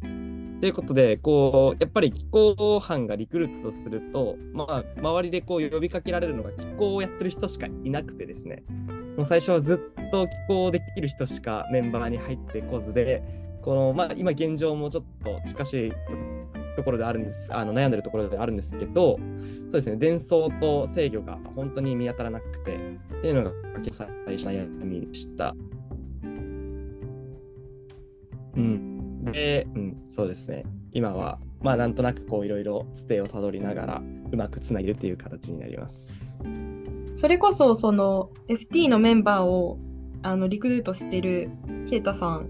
[0.62, 8.64] ということで、こう、やっぱり気候班がリクルートすると、まあ、周りでこう呼びかけられるのが気候をやってる人しかいなくてですね、
[9.18, 13.22] もう最初はずっと気候できる人しかメンバーに入ってこずで、
[13.62, 15.94] この、まあ、今現状もちょっと近しい
[16.76, 19.24] ところであるんです、あの悩んでるところであるんですけど、そ
[19.70, 22.76] うですね、伝送と制御が本当に見当たらなくて、
[23.20, 23.52] っていうのが
[23.84, 25.56] 結構最初の悩みでした。
[28.56, 29.24] うん。
[29.26, 30.64] で、うん、そうですね。
[30.92, 36.10] 今は、まあなんとなくこういろいろつてをたどりながら、うまくつなげるっていう形になります。
[37.16, 39.78] それこそ、その FT のメンバーを
[40.24, 41.50] あのリクルートしてる
[41.90, 42.50] ケイタさん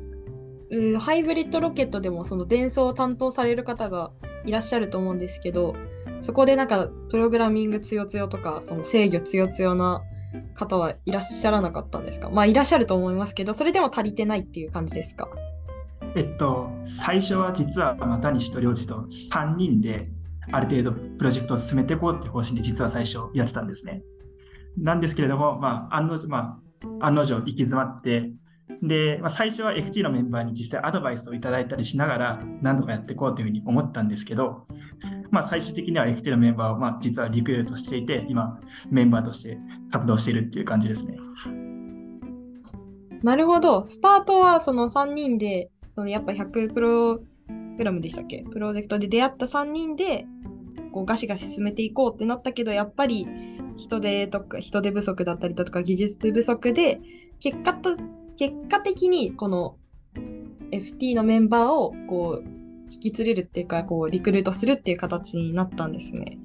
[0.78, 4.12] うハイブリッドロケットでもその伝送を担当される方が
[4.46, 5.76] いらっしゃると思うんですけど
[6.22, 10.02] そこでなんかプログラミング強強とかその制御強強な
[10.56, 12.30] 方はいらっしゃらなかったんですか？
[12.30, 15.28] まあいらっしゃると思いますけどそれでも足りてないっていう感じですか？
[16.16, 20.10] えっと最初は実は谷氏と領事と3人で
[20.52, 24.02] ある程度プロジェクトを進めていこうって方針で実は最初やってたんですね。
[24.78, 26.60] なんですけれども、まあ、案のま
[27.00, 28.32] あ、案の定行き詰まって
[28.82, 34.65] で、まあ、最初は FT のメンバーに実際アドバイスをいただいたりしながら何度かやっていこうというふうに思ったんですけど、
[35.32, 39.58] まあ、最終的には FT のメンバーをまあ実はリクルートしていて今メンバーとして
[39.91, 41.17] 活動しているっていう感じですね。
[43.21, 43.86] なるほど。
[43.86, 47.19] スタートはその3人でそのやっぱ100プロ
[47.78, 48.43] グラムでしたっけ？
[48.52, 50.26] プロジェクトで出会った3人で
[50.91, 53.26] こうガシガシ進めていこうってなったけどやっぱり
[53.78, 56.99] 人手とか人手不足だったりとか技術不足で
[57.39, 57.97] 結果と
[58.38, 59.78] 結果的にこの
[60.72, 62.48] FT のメンバーをこう
[62.89, 66.38] 引き連れるっていうかこうリクルートするっていう形になったんですね。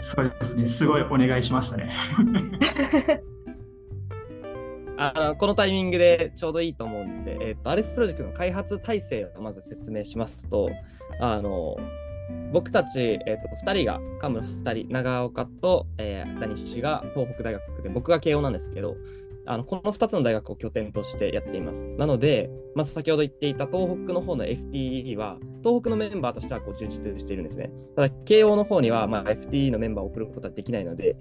[0.00, 1.92] そうですね、すごいお願いしましたね。
[4.96, 10.70] あのこのタイミングでちょうどいいと思うんで、えーと、アレスプロジェクトの開発体制をまず説明しますと、
[11.20, 11.76] あの
[12.52, 18.96] 僕たち、えーと、と2人が、幹部の2人、長岡と、えー、谷氏が東北大学で、僕が慶応なんですけど、
[19.46, 21.86] あのこの2つの大学を拠点としてやっています。
[21.98, 27.70] なので、まず先ほど言っていた東北の方の FTE は、東北のメンバーとしてはこう充実しているんですね。
[27.96, 31.16] ただ、慶応の方には、まあ、FTE のメンバーを送ることはできないので、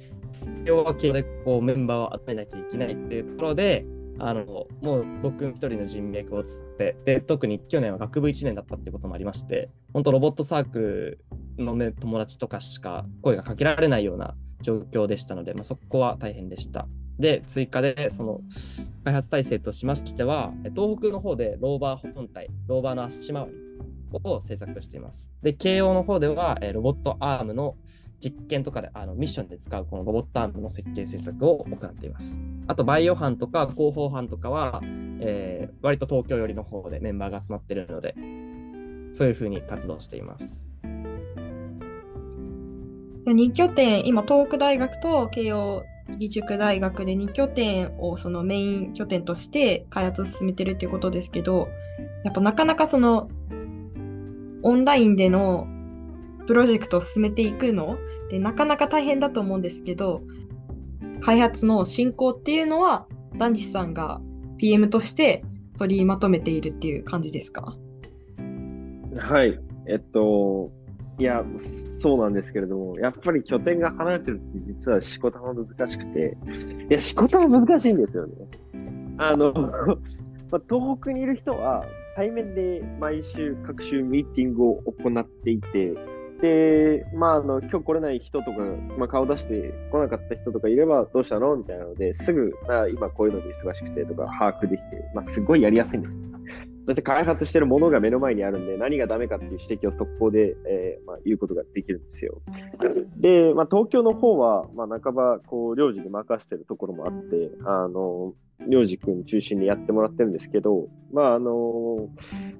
[0.65, 3.85] 慶応は慶応でこうメンバーを集めなきゃいけないっていうところで、
[4.19, 11.19] あのもう僕一人の人脈をつってで特に去年は学部1年だったってこともありまして本当ロボットサーク
[11.57, 16.87] ルの、ね、友達とかしか声がかけられないような状況でしたので、まあ、そこは大変でした。
[17.19, 18.41] で、追加で、その
[19.03, 23.51] 開発体制としましては、東北の方でローバー本体、ローバーの足回り
[24.23, 25.29] を制作しています。
[25.41, 27.75] で、慶応の方では、ロボットアームの
[28.23, 32.39] 実験とかであのミッションで使うこのロボットアームの設計制作を行っています。
[32.67, 34.81] あと、バイオ班とか広報班とかは、
[35.19, 38.15] えー、割と東京寄りの方でメンバーが集まっているので、
[39.13, 40.65] そういうふうに活動しています。
[43.25, 51.69] 2拠点、今、東北大学と慶応義塾大学で2拠点をそのメイン拠点として開発を進めてるっていうことですけど、
[52.23, 53.29] やっぱなかなかその
[54.63, 55.67] オンラインでの
[56.47, 57.97] プロジェクトを進めていくの
[58.29, 60.21] でなかなか大変だと思うんですけど
[61.21, 64.21] 開発の進行っていうのはダンディスさんが
[64.57, 65.43] PM として
[65.77, 67.75] 取りまとめているっていう感じですか？
[69.17, 69.59] はい。
[69.87, 70.71] えっと
[71.19, 76.37] いやそうなんですけれどもやっぱり拠点が離れてるって実は仕事も難しくて
[76.89, 78.33] いや仕事も難しいんですよね
[79.17, 79.53] あの
[80.51, 81.85] ま東北にいる人は
[82.15, 85.93] 対面で毎週各週ミーティングを行っていて、
[86.41, 88.57] で、まあ、あの、今日来れない人とか、
[88.97, 96.19] まあ、顔出して来なかった人とかいれば、どうしたのみたいなので、すぐ、あ今こういうので忙しくてとか把握できて、まあ、すごいやりやすいんです。
[96.85, 102.41] そして開発してるものが目の前にあるんで、何がダメかっていう指摘を速攻で、えー、まあ、言うことができるんですよ。
[103.17, 108.33] で、まあ、東京の方は、まあ、半ば、こう、領事に任せてるところもあって、あの、
[108.67, 112.09] 領事君中心にやってもらってるんですけど、まああの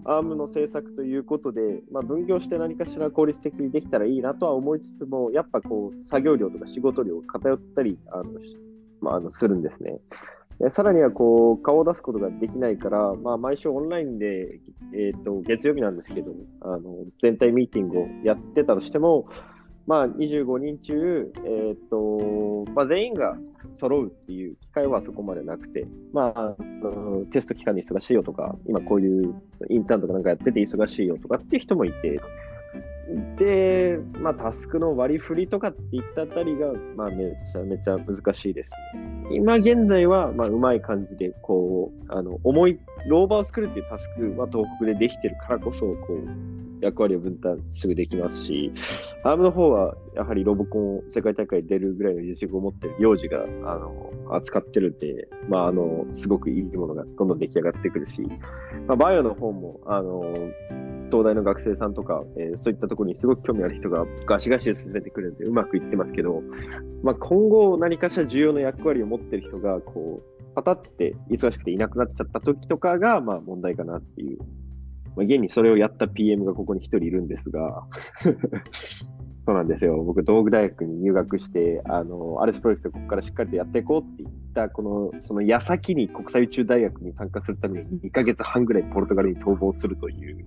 [0.06, 8.24] アームの制作ということで、まあ、分業して何かしら効率的にできたらいいなとは思いつつも、やっぱこう作業量とか仕事量偏ったりあの、
[9.02, 10.00] まあ、あのするんですね。
[10.70, 14.60] さらにはこう顔を出すことができないから、まあ、毎週オンラインで、
[14.94, 16.32] えーと、月曜日なんですけど
[16.62, 19.28] あの、全体ミーティングをやってたとしても、
[19.88, 23.38] まあ、25人中、えーとまあ、全員が
[23.76, 26.56] 揃うっていう機会はそこまでなくて、まあ、
[27.32, 29.36] テスト期間に忙しいよとか、今こういう
[29.70, 32.22] インターンとかなんかやってて忙しいよとかっていう人もいて、
[33.38, 39.36] で、まあ、タスクの割り振りとかっていったあたりが、まあ、めちゃめちゃ難しいですね。
[39.36, 48.72] 今現在は、まあ、うまい感じで、こう、あの、重い、ローバーを作るっていうタスクは東北でできてるからこそ、こう、役割を分担すぐできますし、
[49.24, 58.22] アームの方はやはりロボコン世界大会出るぐらいの実力を持ってる幼児があの扱ってるんで、まあ、あのすごくいいものがどんどん出来上がってくるし、
[58.88, 60.24] まあ、バイオの方もあの
[61.14, 66.42] 東大の学生さんとか、えー、そういったところにすごく興味ある人がガシガシ進めてくるんでうまくいってますけど、
[67.04, 74.40] まあ、今後何かしら重要な役割を持ってる人がこうパタって忙しくていなくなっちゃった時とかが、まあ、問題かなっていう
[75.16, 77.86] まあ、現にそれをやった PM がここに一人いるんですが
[79.46, 80.02] そうなんですよ。
[80.02, 90.46] 僕、道具大学に入学して、あの、アレスプロジェクトここからしっかりとやっていこうって言った、この、その矢先に国際宇宙大学に参加するために2ヶ月半ぐらいポルトガルに逃亡するという、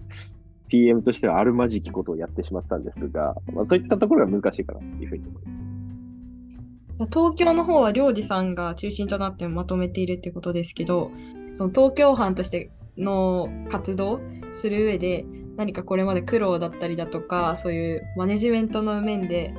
[0.69, 7.11] PM としてはあるまじきことをやってしまったんですが、まあ、そういったところが難しいかなというふうに思います。
[7.11, 11.11] 東京の方は、領事さんが中心となってまとめているってことですけど、
[11.53, 14.21] その東京班としての活動
[14.53, 15.25] する上で
[15.57, 19.55] 何かこれまで苦労だったりだとかそういうマネジメントの面で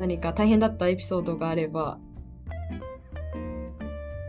[0.00, 1.98] 何か大変だったエピソードがあれば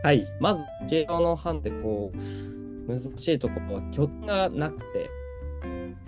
[0.04, 5.10] はいまず慶応の班ってこう難しいところは拠点がなくて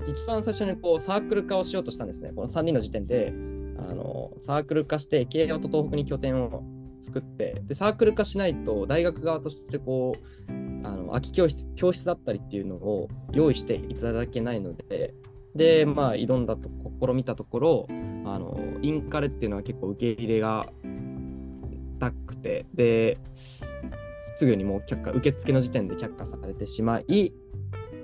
[0.08, 2.32] 一番最初にこうサークル化をしようとしたんですね。
[2.36, 3.34] この3人の時点で
[3.78, 6.64] あのサークル化して慶応と東北に拠点を
[7.02, 10.52] 作ってでサークル化しないと大学側としてこう
[10.86, 15.14] あの空き教室教室だったりっていうのを用意していただけないので
[15.56, 16.70] でまあ挑んだと
[17.02, 17.94] 試みたところあ
[18.40, 20.68] のインカレっていうのは結構受け入れが
[22.00, 23.18] たくてで
[24.36, 27.34] すぐにもう却下受付の時点で却下されてしまい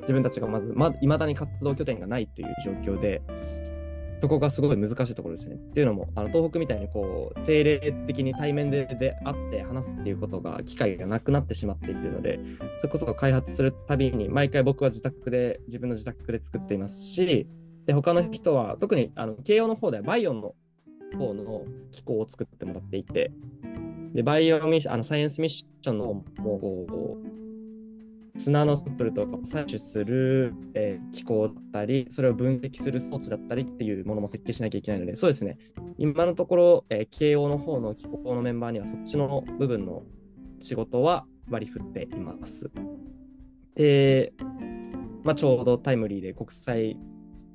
[0.02, 3.22] 自分たちがまずま未だに活動拠点がないという状況で
[4.22, 5.56] そこがすごい難しいところですね。
[5.56, 12.40] っていうのも、あの東北みたいにこう定例的に対面でで会って話すっていうことが、機会がなくなってしまっているので、
[12.82, 17.48] それこそ開発するたびに、毎回僕は自宅で、自分の自宅で作っていますし、
[17.88, 20.54] で他の人は、特にあの慶応の方ではバイオンの
[21.18, 23.32] 方の機構を作ってもらっていて、
[24.14, 26.86] でバイオミあのサイエンスミッションの方も
[27.18, 27.51] う
[28.38, 35.58] 砂のサンプルとかを採取する、えー、機構だったり、それを分析する装置だったりっていうものも設計しなきゃいけないので、そうですね、
[35.98, 40.04] 今のところ、えー、慶応の方の機構のメンバーにはそっちの部分の
[40.60, 42.72] 仕事は割り振っています。
[43.76, 44.34] で、
[45.24, 46.98] まあ、ちょうどタイムリーで国際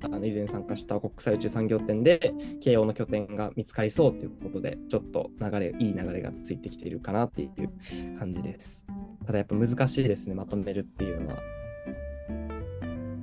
[0.03, 8.86] あの以前参加した国際宇宙産業展で慶応の拠点が見つかりそうということでちょっと流れいい流れがついてきているかなっていう感じです。
[9.27, 11.37] ただやっぱ難しいですねまとめるっていうのは。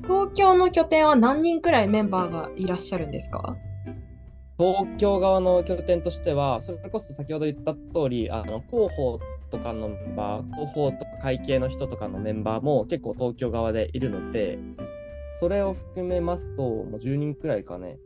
[0.03, 3.57] 東京の拠点は何人くらいメンバーがいらっしゃるんですか？
[4.59, 7.81] 東京側の拠点としては、それこそ先ほど言った通
[8.11, 9.19] り、あの広報
[9.51, 14.59] とかのメンバー、広報とか会計の人とかのメンバーも結構東京側でいるので、
[15.41, 17.99] それを含めますと、もう10人くらいかね、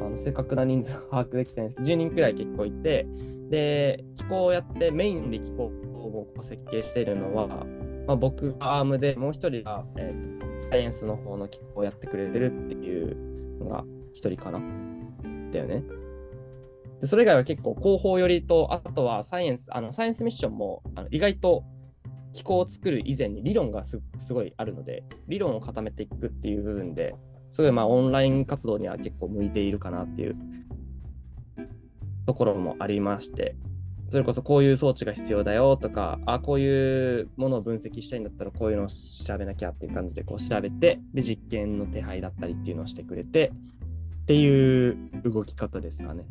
[0.00, 1.82] あの正確な人数把握できてないんです。
[1.82, 3.06] けど、10人くらい結構いて、
[3.48, 5.52] で、機構をやって、メインで機
[6.10, 7.46] 構を設計しているのは、
[8.06, 14.60] まあ、僕がアームで、もう一人が、えーサイエンスの方の機構をやってくれてるっていうのが一人かな。
[15.52, 15.82] だよね。
[17.00, 21.64] でそれ以外は結構広報寄りと、あとはサイエンス、あのサイエンスミッションもあの意外と
[22.32, 27.16] 機構を作る以前に理論がすすごいあるので、理論を固めていくっていう部分で、
[27.50, 30.36] すごいまあオンライン活動には結構向いているかなっていう
[32.26, 33.56] ところもありまして、
[34.10, 43.52] それこそこういう装置が必要だよとか、あこういうものを分析したいんだったらこういうのを調べなきゃっていう感じでこう調べて、で実験の手配だったりっていうのをしてくれて、
[44.22, 46.26] っていう動き方ですかね。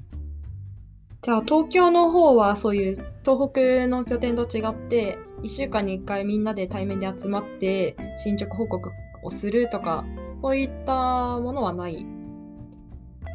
[1.22, 8.90] じゃあ東京の方はそういう東北の拠点と違って1週間に1回みんなで対面で集まって進捗報告
[9.24, 10.06] をするとか
[10.36, 12.06] そういったものはない？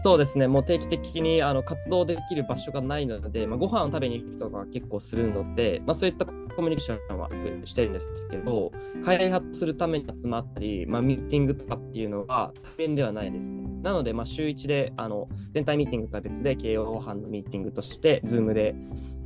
[0.05, 7.31] そうですね、もう定期的にあの活動できる場所がないので、まあ、ご飯を食べに行くとか結構するので、まあ、そういったコミュニケーションは
[7.65, 8.71] してるんですけど、
[9.03, 13.67] 開発するために集まったり、まあ、ミーティングとかっていうのは対面ではないですね。
[13.83, 18.75] なので、ま、週1であの全体ミーティングとは別で、慶応班のミーティングとして、Zoom で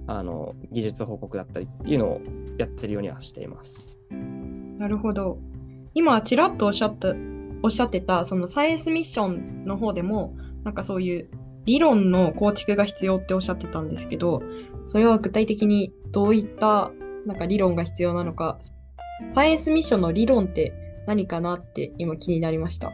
[0.07, 2.21] あの技術報告だったりっていうのを
[2.57, 3.99] やってるようにはしています。
[4.79, 5.41] なるほど
[5.95, 7.17] 今ちらっとおっしゃった
[7.63, 10.37] おっしゃってたそのサイエンスミッションの方でも
[10.69, 11.31] なんかそういう
[11.65, 14.43] 理論の構築が必要っておっしゃってたんですけど
[14.85, 16.93] それは具体的にどういった
[17.25, 18.59] なんか理論が必要なのか。
[19.29, 20.75] サイエンスミッションの理論って
[21.07, 22.93] 何かなって今気になりました。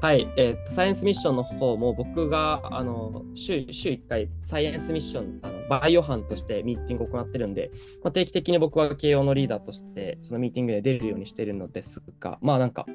[0.00, 7.70] はい、えーサイエンスミッションの方も僕があの週週1回サイエンスミッションあのバイオ班としてミーティングを行ってるんで、
[8.02, 12.86] まあ、定期的に僕は慶応のリーダーとしてそのミーティングで出るようにしてるのですが、まあなんか、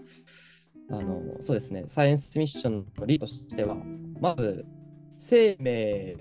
[0.91, 3.77] あのそうですね、サイエンスミッションのリードとしては、
[4.19, 4.65] まず
[5.17, 6.15] 生命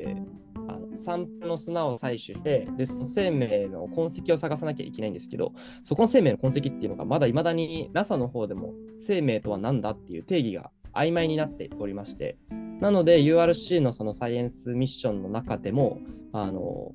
[0.68, 5.53] あの散布の砂を採取してで、その生命の痕跡を探さなきゃいけないんですけど、
[5.85, 12.37] そこの生命の痕跡っていうのがまだいまだに NASA の方でも生命とは何だっていう定義が曖昧になっておりまして、
[12.81, 15.99] なので URC のそのサイエンスミッションの中でも
[16.33, 16.93] あの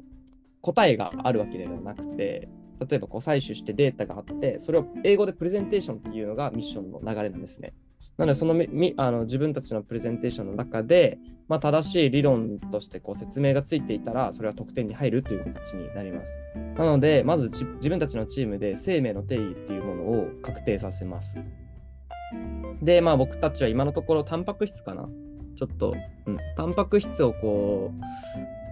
[0.61, 2.47] 答えがあるわけではなくて、
[2.79, 7.73] 例えばこう採取してデータがあって、それを英語でプレゼンテーションっていうのがミッションの流れなんですね。
[8.17, 11.17] なので、そのみあの自分たちのプレゼンテーションの中で、
[11.47, 16.39] まあ、正しい理論としてこう説明がついていたら、それは得点に入るという形になります。
[16.77, 21.37] なので、まず自分たちのチームで生命の定義っていうものを確定させます。
[22.81, 25.07] で、まあ僕たちは今のところタンパク質かな。
[25.57, 25.95] ちょっと、
[26.25, 28.64] うん、タンパク質をこう、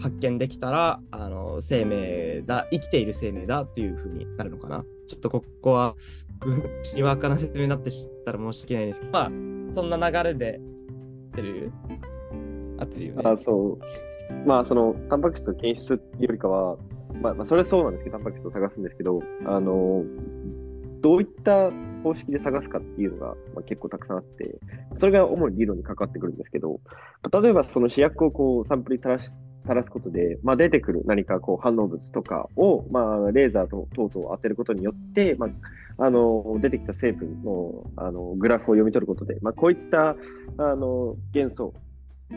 [0.00, 4.84] 発見できたら、あの、生命だ、生きている生命だっていうふうになるのかな。
[5.06, 5.94] ちょっとここは、
[6.94, 9.30] にわかな説明になって知ったら申し訳ないんですけど、まあ、
[9.72, 10.60] そんな流れで、
[11.32, 11.72] 合ってる？
[12.78, 13.22] 合ってるよね。
[13.24, 14.46] あそう。
[14.46, 16.76] まあ、その、タンパク質の検出というよりかは、
[17.22, 20.04] まあ、まあ、それそうなんですけど、タンパク質を探すんですけど、あの、
[21.00, 21.70] どういった
[22.02, 24.58] 方式で探すかっていうのが、まあ、結構たくさんあって、
[24.94, 26.80] それが主に理論に関わってくるんですけど、
[27.42, 29.34] 例えばその試薬をこうサンプルに垂らし
[29.66, 35.48] 垂らすことで、まあ、出てくる何かこう反応物とかを、まあ、レーザーと等々を当てることによって、ま
[35.98, 41.74] あ、あの出てきた成分のあのグラフを読み取ることで、まあ、こういったあの元素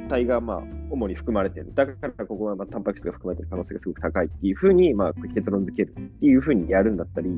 [0.08, 1.74] 体がまあ主に含まれている。
[1.74, 7.30] だからここはまあタンパク質が含まれている可能性がすごく高いっていうふうにまあ結論付けるっていうふうにやるんだったり、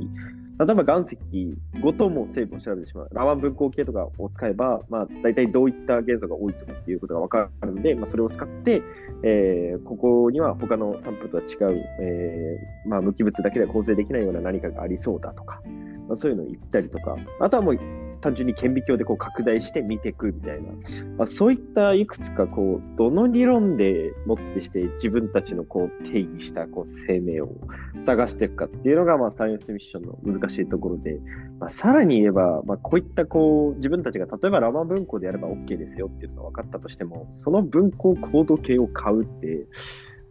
[0.65, 1.17] 例えば岩石
[1.81, 3.09] ごとも成分を調べてしまう。
[3.13, 8.83] ラワン分光系とかを使えば、まあ、大体どういった元素が多いとかっていうことが分かるので、まあ、それを使って、
[9.23, 15.61] えーここには他のサンプルとは違う、えーまあ、無機物だけでは構成できないような何かがありそうだとか、
[16.07, 17.79] まあ、そういうのを言ったりとか、あとはもう
[18.21, 20.71] 単純に顕微鏡でこう拡大して見ていくみたいな、
[21.17, 27.49] まあ、そういったいくつかこうどの理論でもってして自分たちのこう定義したこう生命を
[28.01, 31.19] 探していくかっていうのが、まあ、サイエンスミッションの難しいところで、
[31.59, 39.67] まあ、さらに言えば、まあ、こういったこう自分たちが例えばラマ文庫でやれば OK ですよっていうのが分かったとしてもその文庫コード系を買うって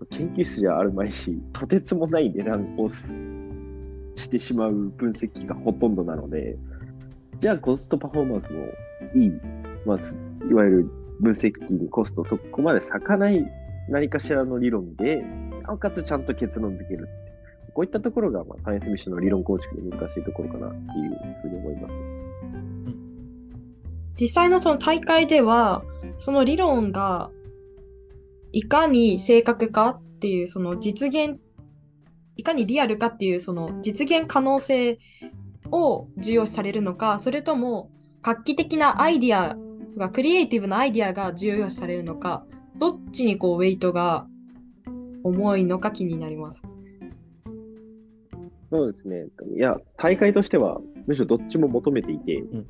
[0.08, 6.56] 研究室じゃあるまいし、とてつもない値段をしてしまう分析がほとんどなので、
[7.40, 8.60] じゃあコストパフォーマンスの
[9.14, 9.32] いい、
[9.86, 9.98] まあ、
[10.48, 13.44] いわゆる分析機にコストそこまで割かない
[13.88, 15.22] 何かしらの理論で、
[15.62, 17.08] なおかつちゃんと結論付ける
[17.72, 21.94] こういったところが、まあ、サイエンスミッションの理論構築で難しいところかなっていうふうに思います。
[24.20, 25.82] 実際のその大会では、
[26.18, 27.30] その理論が
[28.52, 31.38] いかに正確かっていう、その実現、
[32.36, 34.98] いかにリアルかっていう、その実現可能性
[35.72, 37.90] を重要視されるのか、それとも
[38.22, 39.56] 画期的なアイディア
[39.96, 42.44] が、クリエイティブなアイディアが重要視されるのか、
[42.78, 44.26] どっちにこうウェイトが
[45.22, 46.62] 重いのか気になります。
[48.70, 49.26] そうですね。
[49.56, 52.66] いや、大会としては、むしろどっちも求めていて、うん、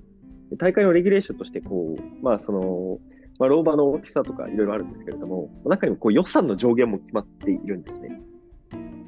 [0.58, 2.98] 大会のレギュレーションとして、こう、まあ、その、
[3.38, 8.20] まあ、ローバーの大きさとかいろいろあるんですけれども、中にもこう予算の上限も決まっているんですね。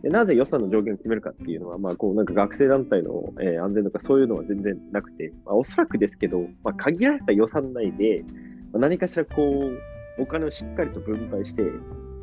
[0.03, 8.25] でなぜ予算の上限を決めるかっていうのは、まあ、こうなんか学生団体の、えー、安全とかそういうのは全然なくて、まあ、おそらくですけど、まあ、限られた予算内で、
[8.73, 11.63] まあ、何かしらこう、お金をしっかりと分配して、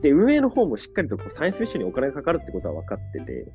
[0.02, 3.48] で、運営の方もしっかりとこうサイエンスミッションにお金がかかるってことは分かってて、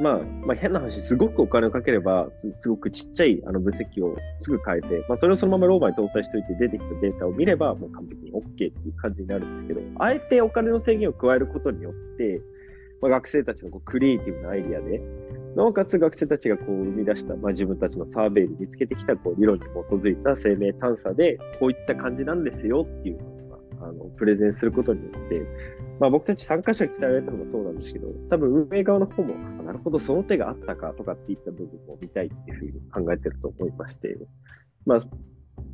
[0.00, 12.40] まあ、まあ、変な話、すごくお金をかければす、ごくちっちゃいあの分析をすぐ変えて、まあ、それをそのままローバーに搭載しておいて出てきたデータを見れば、もう完璧に OK っていう感じになるんですけど、あえてお金の制限を加えることによって、
[13.02, 15.00] まあ、学生たちのこうクリエイティブなアイディアで、
[15.54, 23.36] なおかつ学生たちがこう生み出した、まあ、自分たちのサーベイで見つけてきたこう理論に基づいた生命探査で、こういった感じなんですよっていうのを
[23.80, 25.42] あのプレゼンすることによって、
[26.00, 32.72] まあ、僕たち参加者が鍛えられたのもそうなんですけど、多分運営側の方も、なるほど、その手があったかとかっていった部分を見たいっていうふうに
[33.06, 34.16] 考えてると思いまして、
[34.84, 34.98] まあ、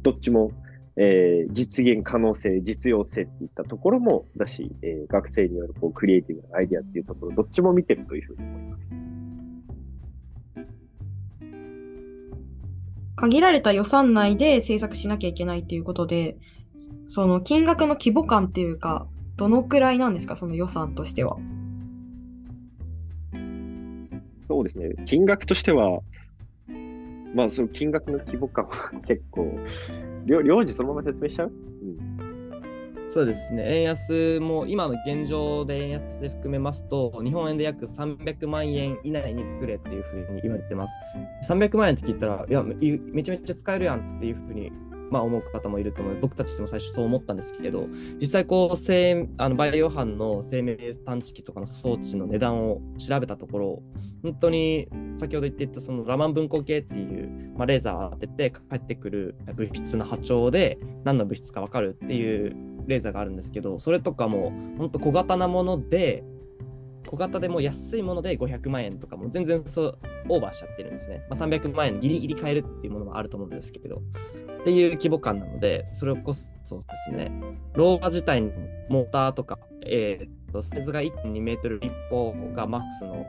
[0.03, 0.53] どっちも、
[0.97, 9.01] えー、実現可能性、実用性っていったところもだし、えー、学生によるこうクリエイティブなアイディアっていうところ、どっちも見てるというふうに思います。
[13.17, 16.37] 限られた予算内で制作しなきゃいけないっていうことで、
[17.07, 21.39] その金額の規模感っていうか、どのくらいなんですか、その予算としては。
[24.45, 26.01] そうですね、金額としては、
[27.35, 29.59] まあ、その金額の規模感は結構、
[30.25, 40.93] 領事そのまま説明しちゃう、うん、そうですね、円安も今の現状で円安で含めますと、日本円で約300万円以内に作れっていうふうに言われてます。
[41.49, 44.73] 300万円って聞いたら、いや、めちゃめちゃ使えるやんっていうふうに
[45.13, 47.87] まあ、思う方もいると思う僕たちも最初そう思ったんですけど
[48.19, 53.83] 実際こう生あのバイオ班の生命探知機とかの装置の値段を調べたところ
[54.23, 62.57] 本当に先ほど言っていたそのラマン分光計っていう、まあ、レーザー当てて返ってくる物質の波長で何の物質か分かるっていう
[62.87, 66.25] レーザーがあるんですけどそれとかも本当小型なもので
[67.13, 69.99] 小型でも安いもので500万円とかも全然そう
[70.29, 71.23] オーバーしちゃってるんですね。
[71.29, 74.03] まあ、300万円ギリギリ買えるっていうものもあると思うんですけど、
[74.63, 77.33] っていう規模感なので、それこそですね、
[77.75, 78.53] ローバ自体の
[78.89, 83.27] モーターとか、えー、とサイズが1.2メートル立方がマックスの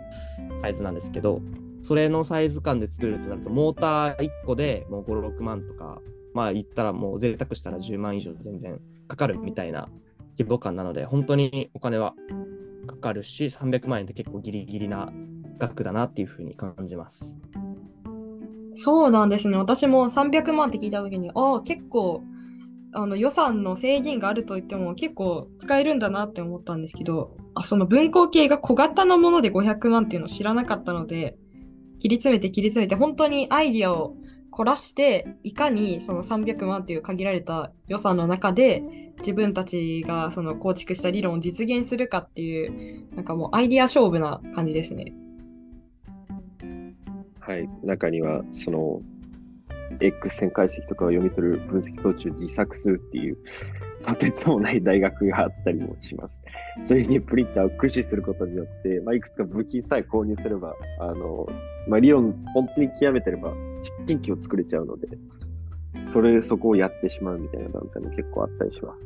[0.62, 1.42] サイズなんですけど、
[1.82, 6.00] それのサイズ感で作るとなると、モーター1個でもう5、6万とか、
[6.36, 9.90] まあ言ったらもう贅沢したら10万以上全然かかるみたいな
[10.38, 12.14] 規模感なので、本当にお金は
[12.86, 15.12] かかるし、300万円って結構ギリギリな
[15.58, 17.36] 額だなっていうふうに感じます。
[18.76, 19.58] そうなんですね。
[19.58, 22.24] 私も300万って聞いたときに、ああ、結構
[22.94, 31.38] あの予算の制限があるといっても結構使えるんだなって思ったんですけど、あその分光計が小型のもので500万っていうのを知らなかったので、
[32.00, 34.16] 切り詰めて切り詰めて、本当にアイディアを
[34.52, 38.84] 凝らして、いかにその300万っていう限られた予算の中で、
[39.20, 45.14] 自分たちがその構築した理論を実現するかっていう、なんかもうアイディア勝負な感じですね。
[47.46, 49.02] はい、中にはその
[50.00, 53.38] X 線解析とかを読み取る分析装置を自作するっていう、
[54.08, 56.42] とてつもない大学があったりもします。
[56.82, 61.48] 3D プリンターを駆使することによって、まあ、いくつか武器さえ購入すれば、あの、
[61.88, 65.08] まあ、理論、本当に極めてれば、実験機を作れちゃうので、
[66.04, 69.04] それ、そこをやってしまうみたいな団体も結構あったりします。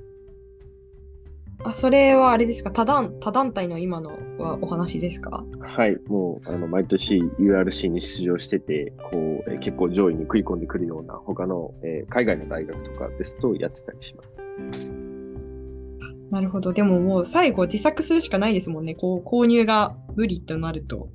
[1.63, 2.71] あ、それはあれですか？
[2.71, 5.43] 他団他団体の今のはお話ですか？
[5.59, 14.37] はい、もうあの毎年 URC に出場してて、こう、えー、結構上位に食い込んでくるような他の、えー、海外の大学とかですとやってたりします。
[16.29, 16.73] なるほど。
[16.73, 18.95] でももう最後自作するしかないですもんね。
[18.95, 21.09] こう購入が無理となると。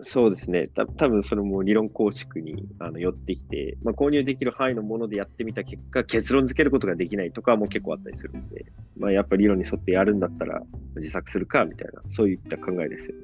[0.00, 0.68] そうですね。
[0.68, 10.62] た多分それも理論構築にあの寄ってきて、まあ、購入できる範囲のものでやってみた結果、結論付けることができないとかも結構あったりするんで、まあ、やっぱり理論に沿ってやるんだったら
[10.96, 13.16] 自作するかみたいな、そういった考えですよ。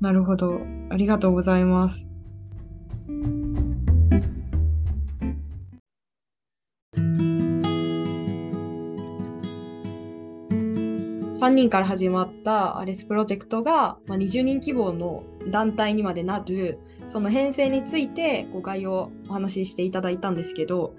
[0.00, 0.60] なるほど。
[0.90, 2.08] ありがとうございます。
[11.38, 15.22] 3人から始まったアレスプロジェクトが、まあ、20人規模の
[15.52, 20.96] 団体にまでなるその編成についてご概要をお話ししていただいたんですけど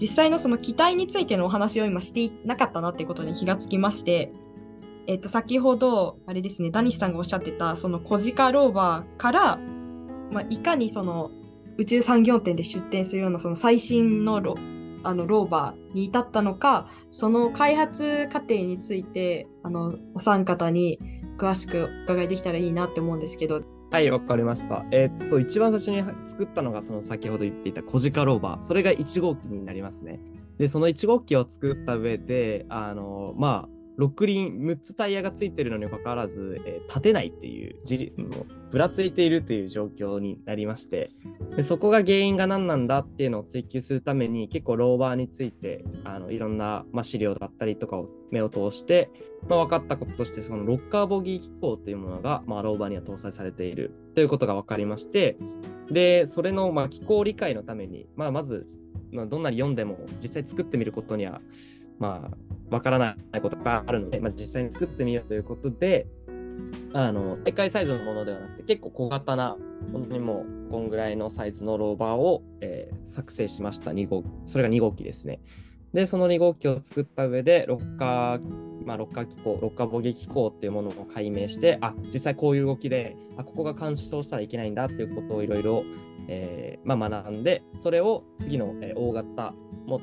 [0.00, 4.32] 実際のその機体についてのお話を今していなかったなってことに気がつきまして、
[5.06, 9.58] えっと、先ほどあれですねダニスさんがおっしゃってたそのコジカローバーから、
[10.32, 11.30] まあ、いかにその
[11.78, 14.56] 宇宙産業展で出展するようなその最新のロ
[15.06, 20.98] あのローバーに至ったのかその開発過程についてあのお三方に
[21.38, 24.84] 詳しくお伺いできたらいいなって思うんですけどはい、分かりました。
[24.90, 28.62] えーっと、一番最初に作ったのが、その先ほど言っていた小鹿ローバー。
[28.62, 30.20] それが1号機になりますね。
[30.58, 38.30] で、その1号機を作った上で、あの、まあ、6輪、6つタイヤがついてるのにもかかわらず、えー立てないっていう、じもう
[38.70, 41.10] ぶらついているという状況になりまして
[41.56, 49.10] で、そこが原因が何なんだっていうのを追求するために、結構ローバーについて、あのいろんな、まあ、資料だったりとかを目を通して、
[49.48, 55.36] まあ、分かったこととして、そのロッカーボギー機構というものが、まあ、ローバーには搭載されているということが分かりまして、
[55.90, 58.66] で、それの、まあ、機構理解のために、まあ、まず、
[59.12, 61.40] まあ、どんなに読んでも実際作ってみることには、
[61.98, 62.36] まあ、
[62.70, 66.06] 分からないことがあるので、まあ、実際に作ってみようということで、
[66.92, 69.56] あの大会サイズのものではなくて結構小型な
[69.92, 73.92] 本当にもうこんぐらいのサイズのローバーを、えー作成しました。
[73.92, 75.40] 2号それが2号機ですね。
[75.94, 85.84] でその2号機を作った上でロッカーまあロッカー機構ロッカーボギー機構っていうものを解明してあ実際こういう動きであここが干渉したらいけないんだっていうことをいろいろ
[86.28, 89.54] えーまあ、学んでそれを次の、えー大型
[89.86, 90.00] も、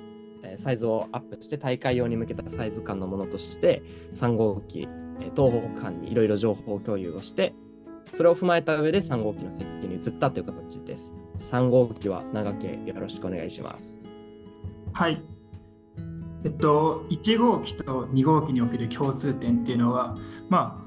[0.57, 3.81] サイズをアップして大会用に向けたサイズ感のものとして
[4.13, 4.87] 3号機、
[5.19, 7.53] え東北間にいろいろ情報共有をして
[8.13, 14.03] それを踏まえた上で3号機の設計に移ったという形です3号機は長家よろしくお願いします
[14.93, 15.23] はい。
[16.45, 20.17] えっと、1号機と2号機における共通点っていうのは、
[20.49, 20.83] まあ、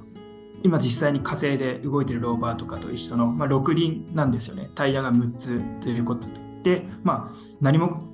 [0.62, 4.70] 今実際に火星で動いてるローバーとかと一緒の、まあ、6輪なんですよね。
[4.74, 6.28] タイヤが6つということ
[6.62, 8.04] で、まあ、何も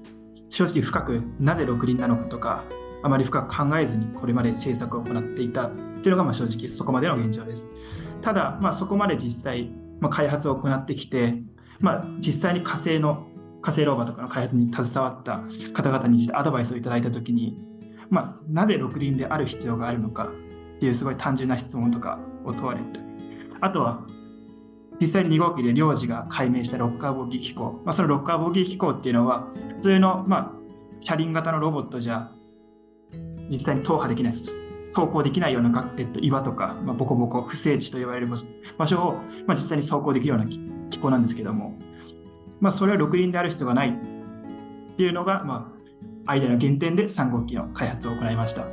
[0.50, 2.64] 正直深くなぜ6輪なのかとか、
[3.02, 7.66] あまり深く考えずにこれまで制作を行っていたっていうのがまあ正直そこまでの現状です。
[8.20, 9.70] ただ、まあ、そこまで実際、
[10.00, 11.34] まあ、開発を行ってきて、
[11.80, 13.26] まあ、実際に火星の
[13.60, 17.58] 火星ローバーとかの開発に携わった方々にしてアドバイスをいただいたときに、
[18.10, 20.28] まあ、なぜ六輪である必要があるのか
[20.76, 23.06] っていうすごい単純な質問とかを問われたり、
[23.60, 24.04] あとは
[25.02, 30.52] 実際に2号機で領事が解明したロッカーボギー機構、まあ、そのロッカーボギー機構っていうのは普通の、まあ、
[31.00, 32.30] 車輪型のロボットじゃ
[33.50, 38.28] 実際に踏破できない走行できないような、えっと、岩とか、まあ、ボコボコ不整地と呼ばれる
[38.78, 41.76] 場所を、まあ、実際に走行できるような機構なんですけども、
[42.60, 45.72] まあ、それは六輪である必要がないっていうのが、ま
[46.26, 48.66] あ、アイデアの原点で3号機の開発を行いました。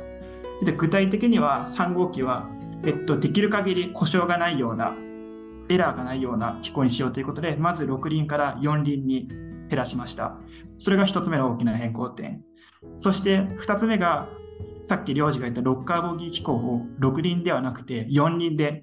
[0.64, 2.48] で具体的には3号機は、
[2.84, 4.94] えっと、できる限り故障がないような、
[5.70, 10.36] エラーがないような機構にしようということで、まず6輪から4輪に減らしました。
[10.78, 12.42] それが1つ目の大きな変更点。
[12.98, 14.28] そして2つ目が、
[14.82, 18.82] さっき領事が言ったロッカーボギー機構を6輪ではなくて4輪で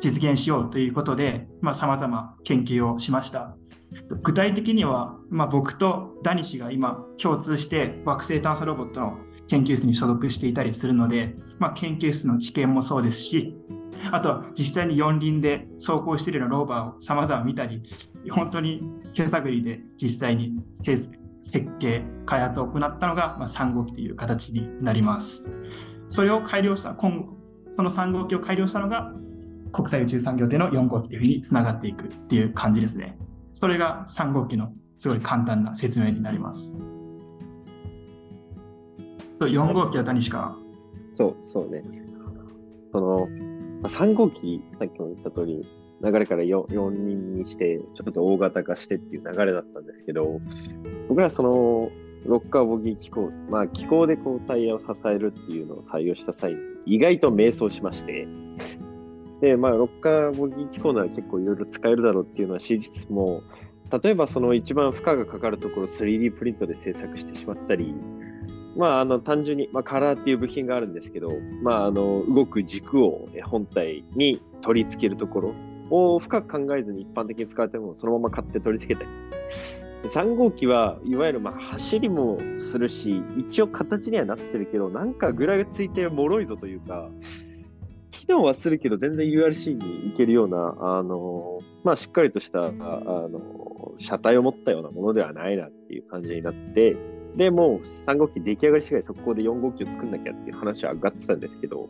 [0.00, 3.56] 実現しようということで、さまざ、ま研究をしました。
[4.22, 9.18] 具体的には、まあ、僕とダニシが今共通して惑星探査ロボットの
[9.48, 13.56] 研究室に所属していたりするので、まあ、研究室の知見もそうですし
[14.12, 17.82] あとは実際に四輪で走行しているようなローバーをさまざま見たり
[18.30, 18.82] 本当に
[19.14, 21.10] 手探りで実際に設
[21.78, 25.48] 計開発を行ったのが、まあ、3号機という形になります
[26.08, 27.36] それを改良した今後
[27.70, 29.12] その3号機を改良したのが
[29.72, 33.18] 国際宇宙産業での4号機というふうにつながっていくっていう感じですね
[33.54, 36.74] それが3号機のすごい簡単な説明になります。
[39.40, 40.56] 4号機は何しか？
[41.12, 41.82] そう、そうね。
[42.92, 43.28] その、
[43.82, 45.66] まあ3号機、さっきも言った通り、
[46.02, 50.40] 流れから 4, 4人にして、ちょっと大型化してっていう流れだったんですけど、
[51.08, 51.90] 僕らその、
[52.26, 58.26] ロッカーボギー機構、まあ機構でこうタイヤを支えるっていうのを採用した際に、意外と迷走しまして、
[59.40, 63.42] で、まあ、ロッカーボギー機構なら結構いろいろ使えるだろうっていうのは知りつつも、
[64.02, 67.94] 例えばその一番負荷がかかるところを 3D プリントで制作してしまったり、
[68.76, 71.30] まあ、あの単純に、まあ、カラーっていう部品があるんですけど、
[71.62, 75.54] まあ、あの動く軸を本体に取り付けるところ
[75.90, 79.10] を深く考えずに一般的に使われてもそのまま買って取り付けたり。
[80.04, 87.08] 3号機はいわゆるまあ走りもするし、一応形にはなってるけど、なんかぐらがついて脆いぞというか、
[88.10, 96.96] 機能はするけど全然 URC にいけるような、あの、まあしっかりとした、あの、車体を持ったようなものではないなっていう感じになって、
[97.36, 101.88] で、もう3号機出来上がり次第速攻で4号機を作んなきゃっていう話は上がってたんですけど、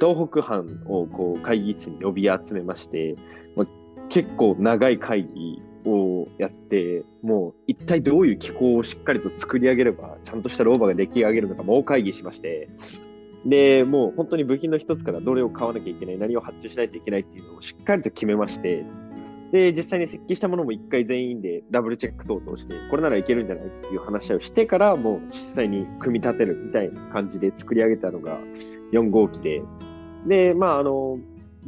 [0.00, 3.16] 東北班をこう会議室に呼び集めまして、
[3.56, 3.66] まあ、
[4.08, 12.68] 結構長い会議をやって、もう一体どういう機構をしっかりと作り上げれば、ちゃんとしたローバーが出来上げるのか、もう会議しまして、
[13.44, 18.84] で、もう本当に部品の一つからどれを買わなきゃいけない、何を発注しないといけないっていうのをしっかりと決めまして、
[19.52, 28.38] で、実際に設計したものも一回全員でダブルチェック等々して、これならいけるんじゃないっていう話をしてから、もう実際に組み立てるみたいな感じで作り上げたのが
[28.92, 29.62] 4号機で、
[30.26, 31.18] で、まあ、あの、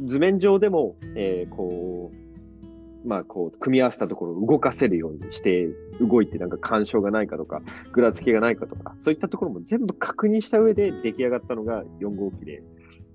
[0.05, 5.67] 図面上でも、えー、こう、まあ、こう、組み合わせたところを動かせるようにして、
[5.99, 7.61] 動いてなんか干渉がないかとか、
[7.91, 12.63] ぐらつきがないかとか、そういったところも全部確認した上で出来上がったのが4号機で、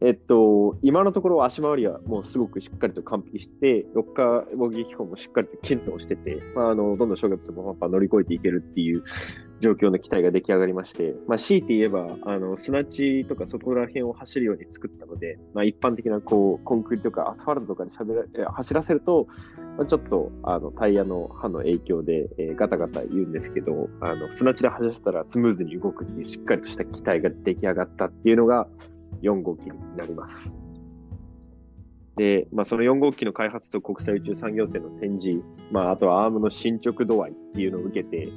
[0.01, 9.03] えっと、今のところ足回りはもうすごくしっかりと完璧して、ロッカーボギー機構もしっかりと機能してて、まあ、あの、どんどん障害物もパンパン乗り越えていけるっていう
[9.59, 19.27] 状況の機体が出来上がりまして、まあ、強いて言えば、あの、砂地とかそこら辺を走るように作ったので、まあ、一般的なこう、コンクリとかアスファルトとかで喋ら走らせると、
[19.77, 28.69] まあ、ちょっと、あの、タイヤの刃の影響で、えー、ガタガタ言うんですけど、あの、砂地で走らせたらスムーズに動くっていうしっかりとした機体が出来上がったっていうのが、
[29.23, 30.57] 4号機になります。
[32.17, 38.29] で、まあ、その4号機の開発と国際宇宙産業展の展示、まあ、あとはアームの進捗度合いっていうのを受けて、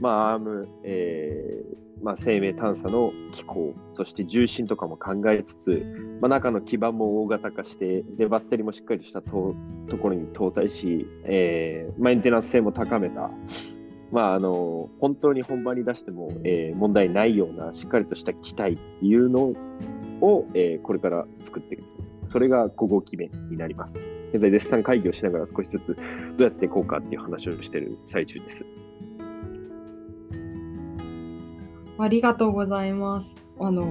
[0.00, 9.54] まあ、アーム、えーまあ、生命探査の機構、そして重心とかも考えつつ、まあ、中の基板も大型化して、で、バッテリーもしっかりしたと
[9.88, 13.30] ところに搭載し、えー、メンテナンス性も高めた、
[14.12, 19.52] まあ、あの、本当に本番に出しても、えー、問題ないようなしっかりとした機体っていうの
[20.20, 21.84] を、えー、これから作っていく。
[22.26, 24.06] それが5号機目になります。
[24.32, 25.96] 現在絶賛会議をしながら少しずつ
[26.36, 28.64] どうやっていこうかっていう話をしている最中です。
[31.98, 33.36] ありがとうございます。
[33.58, 33.84] あの、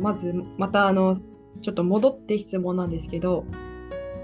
[0.00, 1.16] まずまたあの
[1.60, 3.44] ちょっと戻って質問なんですけど、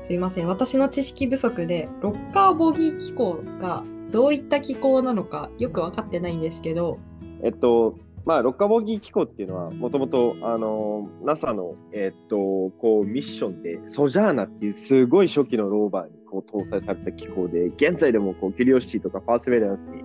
[0.02, 0.48] すいません。
[0.48, 6.98] 私の知識不足でロッカーボギー機構がどういった機構なのかよく分かってないんですけど。
[7.42, 12.36] えっと、まあ、ロッカボギー機構っていうのは、もともと、あの、NASA の、えっと、
[12.78, 20.02] こう、ミッションで、ソジャーナっていうすごい初期のローバーにこう搭載された機構で、現在でもこう、キュリオシティとかパーセベランスに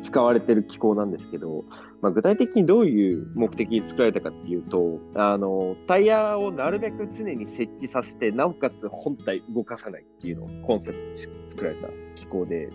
[0.00, 1.64] 使われてる機構なんですけど、
[2.00, 11.18] まあ、具体的にどういう目的に作られたかっていうと、あの、タイヤをなるべく常に設置させて、なおかつ本体動かさないっていうのをコンセプトに
[11.48, 12.68] 作られた機構で、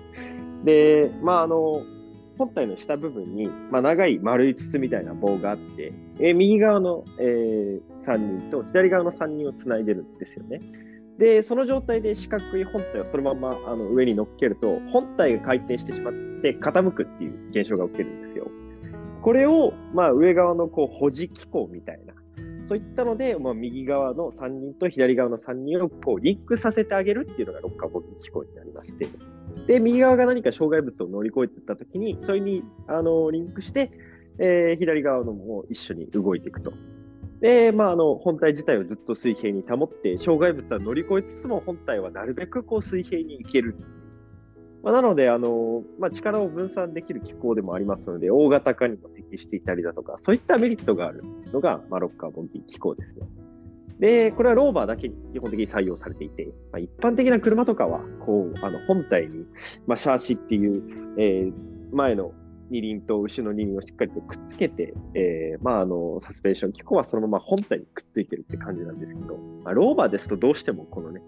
[0.66, 1.84] で、まあ、あの、
[2.38, 10.62] 本体の下部分に、まあ、長い丸い筒みたいな棒があって、え、右側の、えー、3人と左側の3人をつないでるんですよね。
[11.20, 18.48] で、その状態で四角い本体をそのままあの上に乗っけると、本体が回転してしまって傾くっていう現象が起きるんですよ。
[19.22, 22.14] これを、まあ、上側のこう保持機構みたいな、
[22.64, 29.06] そういったので、まあ、右側の3人と左側の3人をこうリンクさせてあげるっていうのがロッカーボギー機構になりまして、
[29.68, 33.92] で、右側が何か障害物を乗り越えていったときに、それにあのリンクして、
[34.38, 36.72] えー、左側のも一緒に動いていくと。
[37.42, 43.76] で、まあ、あの本体自体をずっと水平に保って、障害物は乗り越えつつも本体はなるべくこう水平に行ける。
[44.84, 53.28] まあ、なので、あのまあ、力を分散できる機構でもありますので、大型化にも適していたりだとか、そういったメリットがあるのが、まあ、ロッカーボギー機構ですね。
[54.00, 59.46] で、これはローバーだけに基本的に採用されていて、まあ、一般的な車とかは、こう、あの、本体に、
[59.88, 60.82] まあ、シャーシっていう、
[61.18, 61.54] えー、
[61.92, 62.32] 前の
[62.70, 71.22] 二輪と後ろの二輪をしっかりとくっつけて、えー、まあ、あの、サスペンション機構はそのまま本体にくっついてるって感じなんですけど、まあ、ローバーですとどうしてもこのね、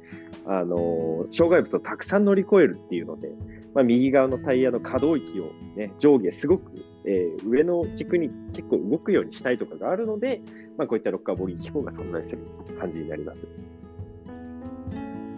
[0.45, 3.29] あの、障害物をたくさん乗り越えるっていうので、
[3.73, 6.71] まあ、右側のタイヤの可動域をね、上下すごく
[7.05, 10.41] えー、上の軸に結構動くようにしたいとかがあるので、
[10.77, 12.39] まあ、こういったロッカーボギー機構が存在する
[12.79, 13.47] 感じになります。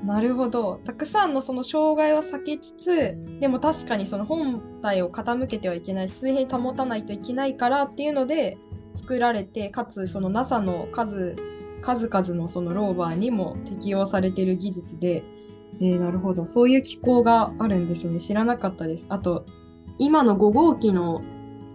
[0.03, 0.81] なるほど。
[0.83, 8.57] たくさんのその障害は避けつつでも確かにその本体を傾けてはいけない水平保たないといけないからっていうので
[8.95, 11.37] 作られてかつその NASA の数
[11.81, 15.23] 数々のそのローバーにも適用されてる技術で、
[15.79, 16.45] えー、なるほど。
[16.45, 18.19] そういう機構があるんですね。
[18.19, 19.05] 知らなかったです。
[19.09, 19.45] あと
[19.99, 21.21] 今の5号機の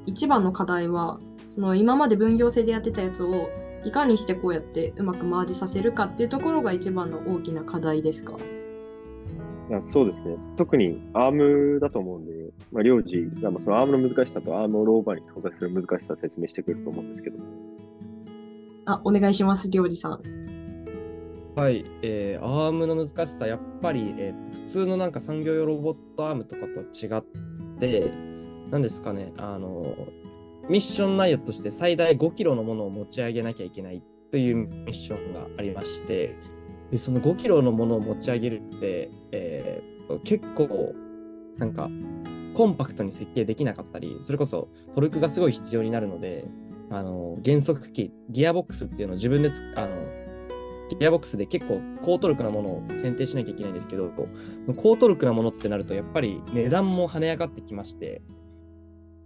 [0.04, 1.18] 一番の課題は
[1.48, 3.48] その今まで分業制でやってたやつを
[3.84, 8.36] いかにしてこうやってうまくマージさせるかっていうところが一番の大きな課題ですか？
[9.80, 10.36] そうですね。
[10.56, 11.32] 特にアー
[11.74, 12.32] ムだと思うんで、
[12.72, 17.38] まあ、領事がまあそのアームの難しさとアームをローバーに搭載する難しさを説明してくれると思うんですけど。
[18.86, 20.22] あ、お願いします、りょうじさん。
[21.54, 27.22] はい、えー、アームの難しさ、やっぱり、えー普通のなんか産業用ロボットアームとかと違っ
[27.80, 28.12] て、
[28.70, 29.96] なんですかね、あの、
[30.68, 36.36] ミッション内容として最大5キロのものを持ち上げなきゃいけないというミッションがありまして、
[36.90, 40.94] でその5キロのものを持ち上げるって、えー結構、
[41.58, 41.90] なんか、
[42.54, 46.44] コンパクトに設計できなかったり、それこそトルクがすごい必要になるので、
[46.90, 49.94] あの減速機、ギアボックスっていうのを自分であの
[50.98, 54.10] ギアボックスで結構高トルクなものを選定しなきゃいけないんですけど、
[54.74, 58.22] 高トルクなものってなると、やっぱり値段も跳ね上がってきまして、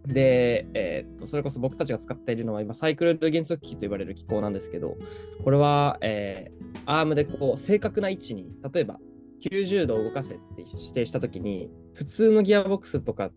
[0.07, 4.97] で、えーっとそれこそ僕たちが使っているのは今、サイクル減速機と呼ばれる機構なんですけど、
[5.45, 8.99] これは、えーアームでこう正確な位置に、例えば
[9.43, 13.31] 90度を動かせって指定したときに、普通のギアボックスとか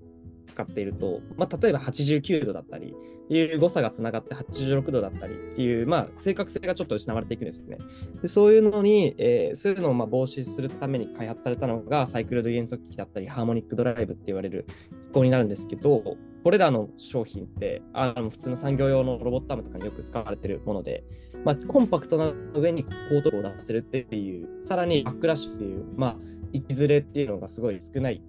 [0.48, 2.96] 使っていると、まあ、例えば89度だったり、
[3.28, 7.80] いう誤差がつながって86度だったりっていう、まあ、正確性がちょっと失われていくんですよね。
[8.22, 14.68] でそういうのに、えーそういうのをま防止するために開発されたのがサイクルド減速機だったりハーモニックドライブって言われる
[15.16, 21.06] 機構になるんですけど、これらの商品ってあの普通の産業用のロボットアームとかによく使われているもので、
[21.46, 26.18] まあ、コンパクトな上に高トルクを出せるっていう、さらにバックラッシュっていう、まあ、
[26.52, 28.22] 位置ずれっていうのがすごい少ない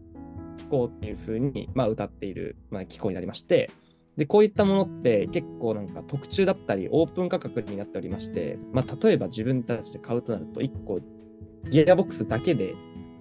[0.59, 3.69] 機構っていうふうに、まあ、歌っている、まあ、機構になりまして、
[4.17, 11.01] で、こういったものって結構なんか特注だったりオープン価格になっておりまして、まあ、例えば自分たちで買うとなると1個
[11.69, 12.77] ギアボックスだけで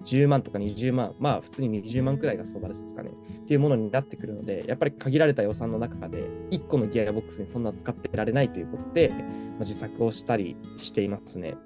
[0.06, 9.08] 10万とか20万、まあ普通に20万くらいが相場ですかね、っていうものになってくるので、やっぱり限られた予算の中で1個のギアボックスにそんな使ってられないということで、
[9.58, 11.56] ま、自作をしたりしていますね。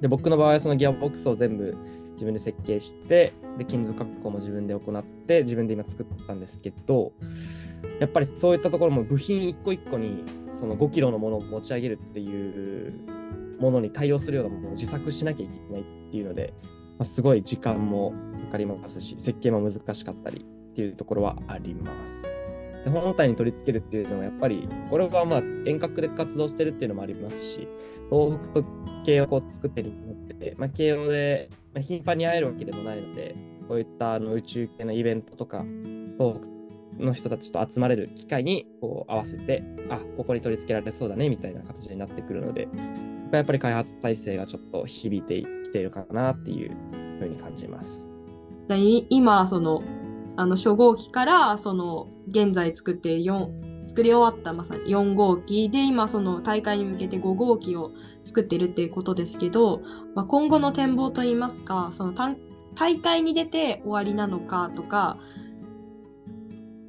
[0.00, 1.76] で、僕の場合はそのギアボックスを全部
[2.12, 7.12] 自分で設計して、で、金属加工も自分で行って、自分で今作ったんですけど、
[8.00, 12.92] やっぱりそういったところも部品一個一個にその5キロのものを持ち上げるっていう
[13.58, 16.52] ものに対応するようなものを自作しなきゃいけないっていうので、
[17.00, 18.12] まあ、すごい時間も
[18.44, 22.84] かかりますし、設計も難しかったりっていうところはあります。
[22.84, 27.66] で本体に取り付けるっていうのはやっぱり、これはまあ遠隔で活動してるっていうのもありますし、
[28.10, 28.64] 東北と
[29.06, 33.34] 慶応を作ってるのって、まあ、慶応でまあ頻繁に会えるわけでもないので、
[33.66, 35.64] こういったあの宇宙系のイベントとか、
[36.18, 36.34] 東
[36.98, 42.68] 北の人たちと集まれる機会にこう合わせて、あここに取り付けられそうだねみたいな形になってくるので、
[43.36, 46.76] やっぱり開発体制がちょっと響いてきているかなっていう
[47.18, 48.06] ふうに感じます。
[49.08, 49.82] 今その
[50.36, 57.90] あの初号機からその現在作って4作り終わったまさに4号機で今その大会に向けて5号機を
[58.24, 59.82] 作ってるっていうことですけど、
[60.14, 62.36] まあ、今後の展望といいますかその大
[62.76, 65.18] 大会に出て終わりなのかとか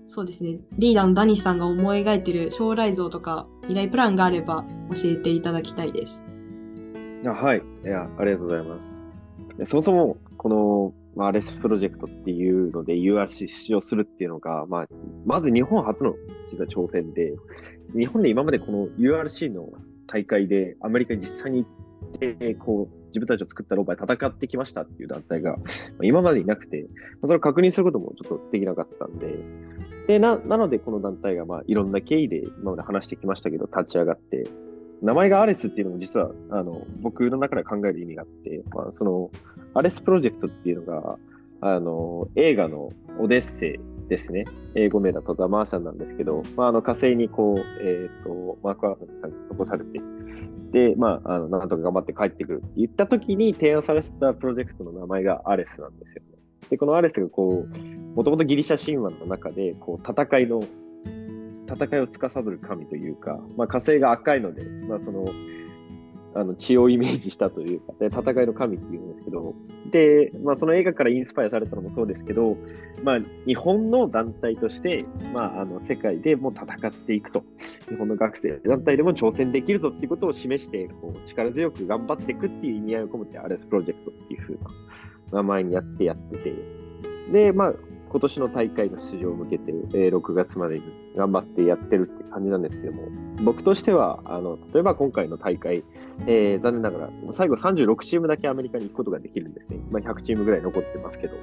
[0.06, 6.24] そうですねリーダーのダニスさんが思い描いてる将来像とか未来プランがあれば教えていただきたいです。
[7.26, 7.62] あはい。
[7.86, 9.00] いや、ありがとうございます。
[9.64, 14.88] そもそも、この、まあ、RS プロジェクトっていうので URC 出場するっていうのが、まあ、
[15.26, 16.16] まず日本初の
[16.50, 17.34] 実は挑戦で、
[17.94, 19.70] 日本で今までこの URC の
[20.08, 21.68] 大会でアメリカに実際に行
[22.16, 25.64] って、こう、自分たちの作ったロボで戦ってきましたっていう団体が、ま
[26.02, 26.88] あ今までいなくて、ま
[27.24, 29.36] あそれを確認することもちょっとできなかったんで、
[30.08, 34.46] で、な、なのでこの団体が、まあ、いろんな経緯で今まで話してきましたけど、立ち上がって、
[35.02, 39.32] 名前がアレスっていうのも実は、あの、僕の中で考える意味があって、まあ、その、
[39.74, 41.18] アレスプロジェクトっていうのが、
[41.62, 44.46] あの、映画のオデッセイですね。
[44.76, 50.00] 英語名だとザ・マーシャンなんですけど、まあ、あの、火星にこう、えっ、と、マーク・アートさんが残されて、
[50.72, 56.38] で、まあ、あの、なんとか頑張って帰ってくるって言った時に提案されてたプロジェクトの名前がアレスなんですよね。
[56.70, 60.64] で、このアレスがこう、もともとギリシャ神話の中で、こう、戦いの、
[61.74, 65.26] 戦いを司る神というか、まあ、火星が赤いので、まあ、その、
[66.34, 69.54] あの血をイメージしたというか、で戦いの神っていうんですけど、
[69.92, 72.56] で、まあ、その映画からインスパイアされたのもそうですけど、
[73.04, 75.04] まあ、日本の団体として、
[75.34, 77.44] まあ、あの世界でも戦っていくと、
[77.90, 84.60] 日本の学生団体でも挑戦できるぞっていうことを示して、こう力強く頑張っていくっていう意味合いを込めて、アレスプロジェクトっていう風な
[85.34, 86.54] 名前にやってやってて、
[87.32, 87.74] で、まあ、
[88.12, 90.84] 今年の大会の出場を向けて、えー6月までに
[91.16, 93.04] 頑張ってやってるって感じなんですけども、
[93.42, 95.86] 僕としては、あの例えば今回の大会、
[96.28, 99.80] えー残念ながら、最後36チームだけアメリカに行くことができるんですね。
[99.92, 101.38] まあ、100チームぐらい残ってますけど、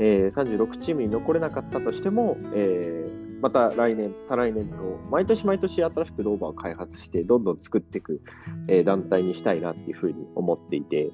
[0.00, 4.76] えー36チームに残れなかったとしても、えーまた来年、再来年と、
[5.10, 8.20] 毎年毎年新しくローバーを開発して、どんどん作っていく、
[8.68, 11.10] え団体にしたいなっていうふうに思っていて、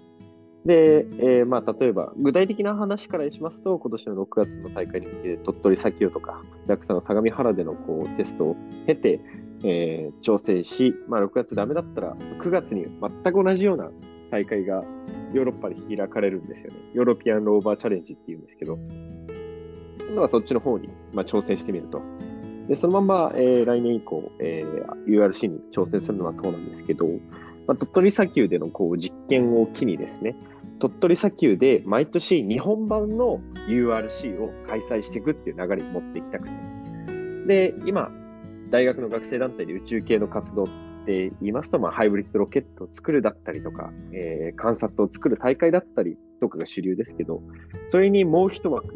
[0.64, 8.56] で、えーまあ、例えば、具体的な話からしますと、今年の6月の大会に向けて、鳥取砂丘とか、JAXA の相模原でのこうテストを
[8.86, 9.20] 経て、
[9.64, 13.90] えー調整し、まあ、6月ダメだったら、9月に全く同じような
[14.30, 14.84] 大会が
[15.32, 16.78] ヨーロッパで開かれるんですよね。
[16.94, 18.78] ヨーロピアンローバーチャレンジっていうんですけど、
[20.08, 22.02] 今度はそっちの方に、まあ、挑戦してみると。
[22.68, 27.06] で、そのまま、えー来年以降、えー URC に挑戦するのはそうなんですけど、
[27.68, 30.34] まあ、鳥取砂丘でのこう実験を機にですね、
[30.80, 36.54] 鳥取砂丘で毎年日本版の URC を開催していくっていう流れに持っていきたくて。
[37.46, 38.10] で、今、
[38.70, 40.66] 大学の学生団体で宇宙系の活動っ
[41.04, 47.42] て言いますと、まあ、ハイブリッドロケットを作るだったりとか、えー、観察を作る大会だったりとかが主流ですけど、
[47.88, 48.94] それにもう一枠、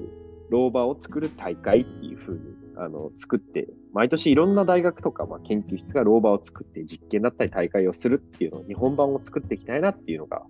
[0.48, 2.40] ローバーを作る大会っていう風に
[2.76, 10.42] あの作って、毎年いろんな大学とか、まあ、研究室がローバーを作って実験だったり大会をするっていうのを日本版を作っていきたいなっていうのが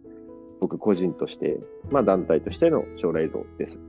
[0.61, 1.59] 僕個人として、
[1.91, 3.81] まあ、団体としての将来像です。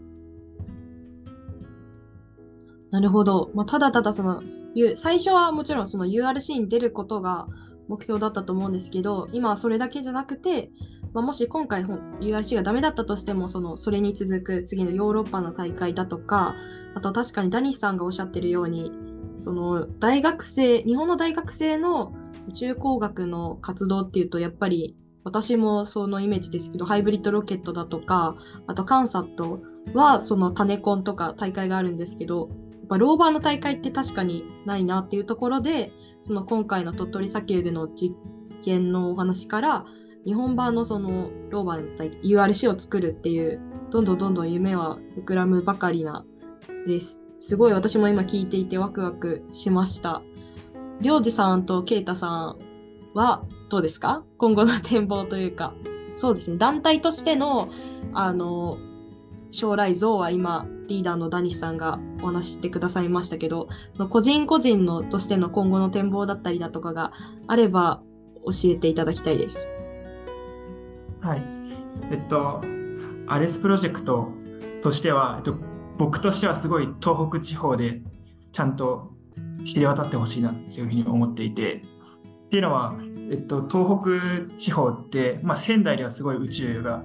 [2.89, 3.51] なるほど。
[3.53, 4.41] まあ、ただただその、
[4.95, 7.47] 最初はもちろんその URC に出ることが
[7.87, 10.71] 目標だったと思うんですけど、今はそれだけじゃなくて、
[11.13, 16.55] まあ、もし今回 URC がダメだったとしても、そのそれに続く次のヨーロッパの大会だとか、
[16.95, 18.91] あと確かにダニスさんがおっしゃってるように、
[19.39, 22.13] その大学生、日本の大学生の
[22.49, 28.35] 宇宙工学の活動っていうと、やっぱり私もそのイメージですけど、ハイブリッドロケットだとか、
[28.67, 29.61] あとカンサット
[29.93, 35.91] はそのタネコンとか大会があるんですけど、やっぱローバーの大会って確かにないなっていうところで、
[36.25, 38.15] その今回の鳥取砂丘での実
[38.63, 39.85] 験のお話から、
[40.25, 43.59] 日本版のそのローバーの大会 URC を作るっていう、
[43.91, 46.25] どんどんどんどん夢は膨らむばかりな
[46.87, 47.19] です。
[47.39, 50.21] すごい私も今聞いていてワクワクしました。
[51.01, 52.59] りょうじさんとケイタさん
[53.13, 55.73] はどうですか今後の展望というか。
[56.15, 56.57] そうですね。
[56.57, 57.69] 団体としての、
[58.13, 58.77] あの、
[59.51, 63.67] 将来像は今、リーダーのダニスさんがお話ししてくださいましたけど、
[64.09, 67.11] 個人個人のとしての今後の展望だったりだとかが
[67.47, 68.01] あれば
[68.45, 69.67] 教えていただきたいです。
[71.23, 71.41] はい。
[72.11, 72.61] えっと、
[73.27, 74.29] アレスプロジェクト
[74.81, 75.55] としては、えっと、
[75.97, 78.01] 僕としてはすごい東北地方で
[78.51, 79.13] ちゃんと
[79.63, 82.95] 知り渡ってほしいなっていうふうに思っていて、っていうのは、
[83.31, 87.03] えっと、東北地方って、まあ、仙台ではすごい宇宙が、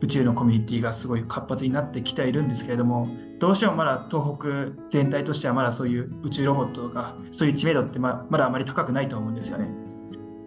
[0.00, 3.06] 宇宙のコミュニティがすごい活発になってきているんですけれども、
[3.38, 9.68] どうしてもまだ東北全体としてはまだそういう宇宙ロボットとか、そういう知名度ってままだあまり高くないと思うんですよね。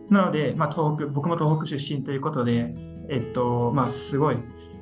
[0.10, 2.76] なので、まあ、東北、僕も東北出身ということで、
[3.10, 4.38] えっと、まあ、すごい、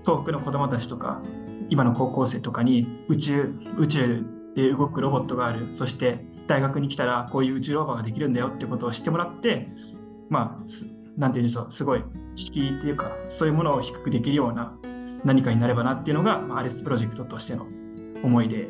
[0.05, 1.21] 東北の子供たちとか、
[1.69, 9.69] 今の高校生とかに宇宙、宇宙で動くロボットがある、そして大学に来たらこういう宇宙ローバーができるんだよってことを知ってもらって、
[10.29, 12.03] まあ、すなんていうんでしょう、すごい
[12.35, 14.75] 敷居っていうか、そういうものを低くできるような
[15.23, 17.67] 何かになればなっていうのが、まあ、アレスプロジェクトとしての
[18.23, 18.67] 思いで、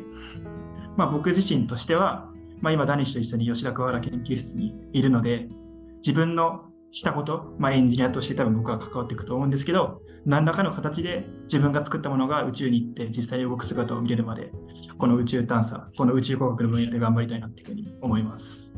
[0.96, 2.30] まあ、僕自身としては、
[2.60, 5.48] まあ、今、ダニシュと一緒に吉田桑原研究室にいるので、
[5.96, 14.52] 自分のしたこと、まあ、エンジニアとして多分僕は関わっていくと思うんですけど、何らかの形で自分が作ったものが宇宙に行って実際に動く姿を見れるまで、
[14.96, 18.72] この宇宙探査、この宇宙工学の分野で頑張りたいなっていうふうに思います。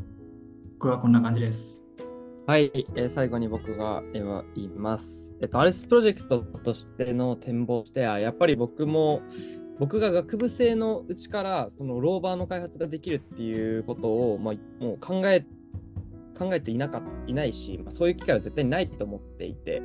[0.79, 1.83] 僕はこんな感じです。
[2.47, 5.31] はい、えー最後に僕がえー言います。
[5.39, 9.21] えっと、アレスプロジェクトとしての展望としては、やっぱり僕も、
[9.77, 15.45] 僕が学部生のうちから、そのローバーの開発ができるっていうことを、まあ、もう考え、
[16.37, 19.81] 考えていなかいないし、まあ、そういう機会は絶対ないと思っていて、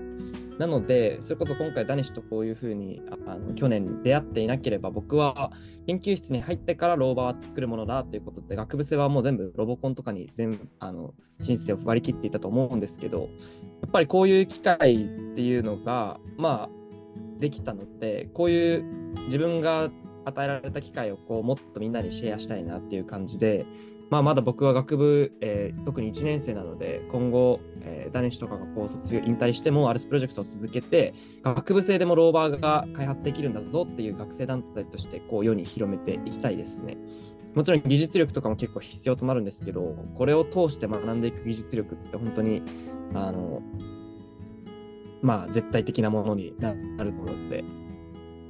[0.59, 5.53] なので、それこそ今回、ダニシとこういうふうにあの去年出会っていなければ、僕は
[5.87, 13.29] 研究室に入ってからローバーは作るものだということで、学部生はもう全部ロボコンとかに全部あの申請を割り切っていたと思うんですけど、
[13.83, 16.83] やっぱりこういう機会っていうのが、まあ、
[17.41, 18.85] できたので、こういう
[19.27, 19.91] 自分が
[20.25, 23.67] 与えられた機会をこうもっとみんなにシェアしたいなっていう感じで、
[24.13, 36.99] まあ、まだ僕は学部、えー特に1年生なので、今後、えー、ダネシとかがこう卒業引退しても、アルスプロジェクトを続けて、学部生でもローバーが開発できるんだぞっていう学生団体としてこう世に広めていきたいですね。
[37.55, 42.61] もちろん技術力とかも結構必要となるんですけど、これを通して学んでいく技術力って本当に、
[43.15, 43.63] あの、
[45.23, 47.65] まあ絶対的なものになると思うので、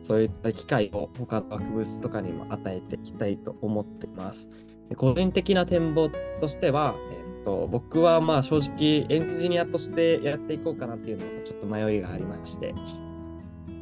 [0.01, 4.49] そういった機会を他の学部とかにも与えていきたいと思っています。
[4.95, 6.11] 個人的な展望
[6.41, 6.95] としては、
[7.39, 12.75] えっと、僕はまあ正直エンジニアとしてやっていこうかなっていうのはちょっと迷いがありまして、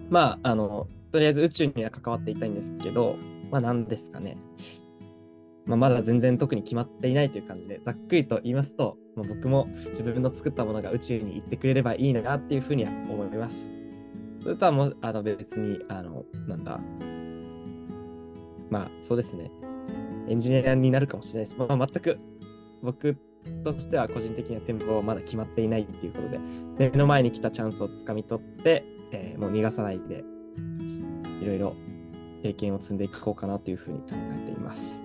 [0.09, 3.17] まあ、あの、とりあえず宇宙には関わっていたいんですけど、
[3.51, 4.37] まあ何ですかね。
[5.67, 13.69] まあ、まだ全然特に決まっていないという感じで、ざっくりと言いますと、まあ、僕も自分の作ったものが宇宙に行ってくれればいいなっていうふうには思います。
[14.43, 16.81] それとはもうあの別に、あの、なんだ、
[18.71, 19.51] まあ、そうですね。
[20.31, 21.59] エンジニアになるかもしれないです。
[21.59, 22.19] まあ、全く
[22.83, 23.17] 僕
[23.65, 26.39] としては個人的には展望はまだ決まっていないっていうことで、
[26.79, 30.25] 目の前に来たチャンスをつかみ取って、えー、もう逃がさないで、
[31.43, 31.75] いろいろ
[32.45, 35.03] 経験を積んでいこうかなというふうに考えています。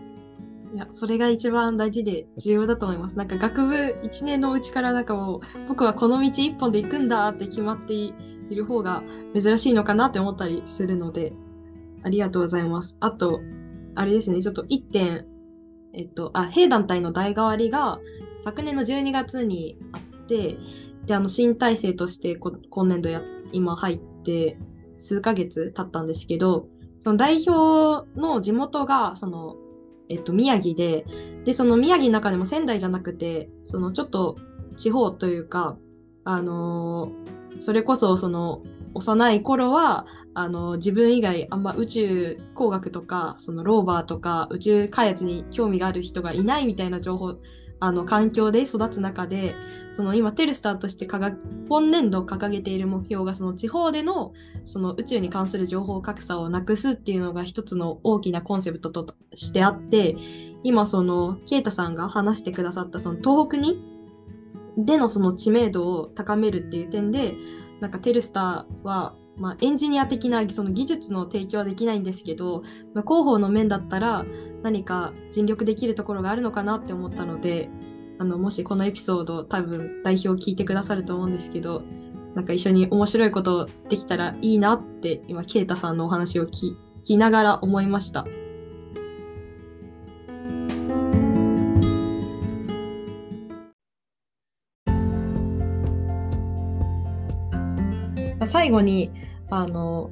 [0.75, 3.17] いや、それが一番大事で重要だと思います。
[3.17, 3.73] なんか学部
[4.03, 8.13] 1年のうちからなんかもう、僕はこの道1本で行くんだって決まってい
[8.51, 9.01] る方が
[9.33, 11.33] 珍しいのかなって思ったりするので、
[12.03, 12.95] ありがとうございます。
[12.99, 13.39] あと、
[13.95, 15.25] あれですね、ちょっと1点、
[15.93, 17.99] えっと、あ、弊団体の代替わりが
[18.39, 20.57] 昨年の12月にあって、
[21.05, 24.57] で、あの、新体制として今年度や、今入って
[24.97, 26.67] 数ヶ月経ったんですけど、
[26.99, 29.55] その代表の地元が、その、
[30.09, 31.05] えっと、宮城で、
[31.45, 34.37] で、その宮城の中でも仙台じゃなくて、そのちょっと
[34.75, 35.77] 地方というか、
[36.23, 38.63] あのー、それこそその
[38.93, 40.05] 幼い頃は、
[40.35, 47.37] あの自分以外あんま宇宙工学とかそのローバーとか宇宙開発に興味がある人がいないみたいな情報
[47.79, 49.53] あの環境で育つ中で
[49.93, 51.07] その今テルスターとして
[51.69, 54.33] 本年度掲げている目標がその地方での
[54.65, 60.15] その宇宙に関する情報格差をなくすっていうのが一つの大きなコンセプトとしてあって
[60.63, 63.79] 今そのケイタさんが話してくださったその東北に
[64.77, 67.33] でのその知名度を高めるっていう点で
[67.79, 72.63] なんかテルスターはまあ、エンジニア的なその技術の提供はできないんですけど、
[72.93, 74.25] まあ、広報の面だったら
[74.63, 77.69] 何か尽力できるところがあるのかなって思ったので
[78.17, 81.83] あのもしこのエピソード多分代表聞いてくださると思うんですけど
[82.33, 88.25] なんか一緒に面白いことできたらいいなって今啓太さんのお話を聞きながら思いました。
[98.55, 99.11] 最後に、
[99.49, 100.11] あの、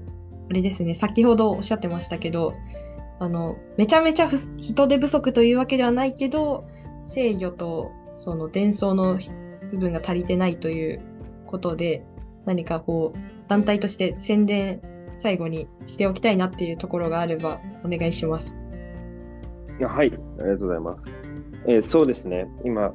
[0.50, 2.56] あれですね、先ほどおっしゃってましたけど、
[3.20, 6.66] あの、めちゃめちゃ人手不足というわけではないけど、
[7.06, 9.18] 制御とその伝送の
[9.72, 11.00] 部分が足りてないという
[11.46, 12.04] ことで、
[12.44, 14.82] 何かこう、団体として宣伝、
[15.16, 18.54] 最後にしておきたいなっていうところがあれば、お願いします。
[19.80, 21.22] はい、ありがとうございます。
[21.66, 22.94] えー、そうですね、今、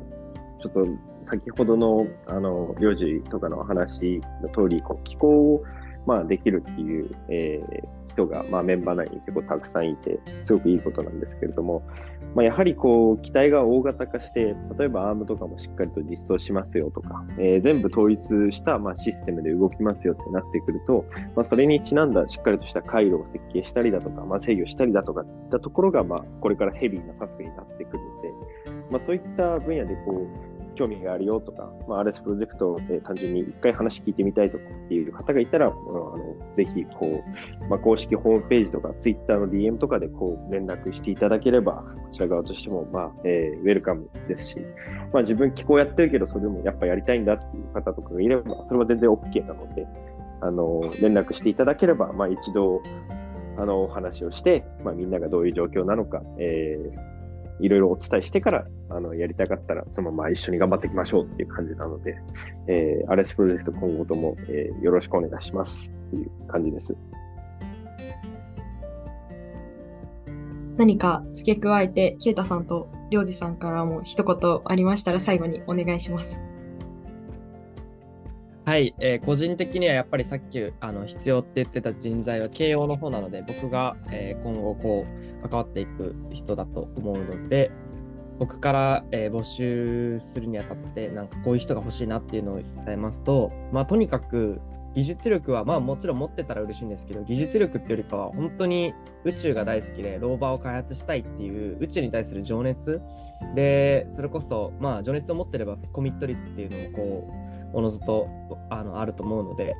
[0.61, 0.87] ちょっと
[1.23, 5.65] 先ほどのあの領事とかの話の通り、この気候を、
[6.07, 11.83] まあ、できるっていう、えー、人が、まあ、メンバー内に結構たくさんいて、すごくいいことなんですけれども、
[12.35, 21.05] まあ、やはりこう機体が大型化して、例えばアームとかもしっかりと実装しますよとか、えー、全部統一した、まあ、システムで動きますよってなってくると、
[21.37, 28.33] まあ、それにちなんだしっかりとした回路を設計したりだとか、まあ、制御したりだとかいったところが、まあ、これからヘビーなタスクになってくるので、
[28.91, 30.27] まあ、そういった分野でこ
[30.57, 37.21] う興味があるよとか、まあ、RS プロジェクトで単純に一回話聞いてみたいとかっていう方がいたら、あのぜひこ
[37.61, 44.57] う、まあ、公式ホームページとか Twitter の DM とかでこう連絡していただければ、こちら側としても、まあえー、ウェルカムですし、
[45.13, 49.87] まあ、自分気候やってるけど、それでもやっぱやりたいんだっていう方とかがいれば、それは全然 OK なので、
[50.41, 52.81] あの連絡していただければ、まあ、一度
[53.57, 57.18] あのお話をして、まあ、みんながどういう状況なのか、えー
[57.61, 62.17] いろいろお伝えしてから、あの、やりたかったら、そのまま一緒に頑張っていきましょうっていう感じなので、
[62.67, 66.97] えー、RS プロジェクト今後とも、えー、よろしくお願いしますっていう感じです。
[70.77, 76.41] 何か付け加えて、ケイタさんとりょうじさんからも一言ありましたら最後にお願いします。
[78.69, 85.07] はい、えー、個人的にはやっぱりさっきあの必要って言ってた人材は慶応の方なので僕が、えー、今後こ
[85.43, 87.71] う関わっていく人だと思うので
[88.39, 94.61] 僕から、えー、募集するにあたってなんかこういう人が欲しいなっていうのを伝えますと、まあ、とにかく
[94.95, 98.93] 技術力はまあもちろん持ってたら嬉しいんですけど技術力っていうよりかは本当に
[99.25, 103.01] 宇宙が大好きでローバーを開発したいっていう宇宙に対する情熱。
[103.55, 108.29] でそれこそまあ情熱を持ってればコミット率っていうのもこうおのずと
[108.71, 109.77] あのあると思うので、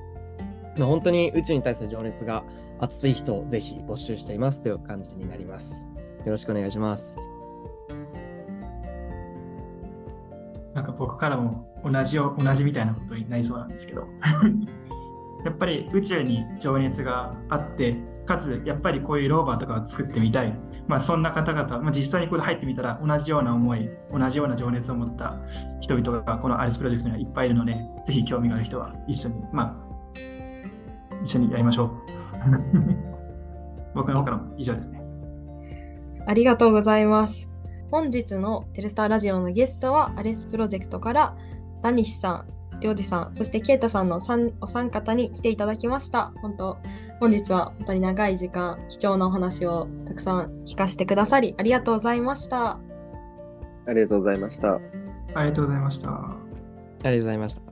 [0.77, 2.45] まあ、本当に宇宙に対する情熱が
[2.79, 5.89] 熱い人をぜひ募集していますという感じになります。
[6.25, 7.17] よろしくお願いします。
[10.75, 14.07] なんか僕からも同じよ同じみたいなことになりそうなんですけど
[15.45, 17.97] やっぱり宇宙に情熱があって
[18.29, 20.55] かつやっぱりこういうローバーとかを作ってみたい、
[20.87, 25.37] まあ、そんな方々、まあ、実際にこれ入ってみたら同じような思い同じような情熱を持った
[25.81, 27.75] 人々がこのアリスプロジェクトにはいっぱいいるので
[28.07, 29.89] ぜひ興味がある人は一緒にまあ
[31.25, 31.91] 一緒にやりましょう。
[33.95, 35.03] 僕の方からも以上ですね。
[36.27, 37.51] ありがとうございます。
[37.91, 41.37] 本日のテレスターラジオのゲストはアリスプロジェクトから
[41.83, 42.58] ダニシさん。
[42.81, 46.33] りょうじさん、そしてけいたさんの三お三方に来ていただきました。
[46.43, 46.79] 本当、
[47.21, 52.79] 本日は本当に長い時間、貴重なお話をたくさん聞かせてくださり、ありがとうございました。
[53.87, 54.79] ありがとうございました。
[55.35, 56.09] ありがとうございました。
[56.11, 56.37] あ
[57.05, 57.68] りがとうございました。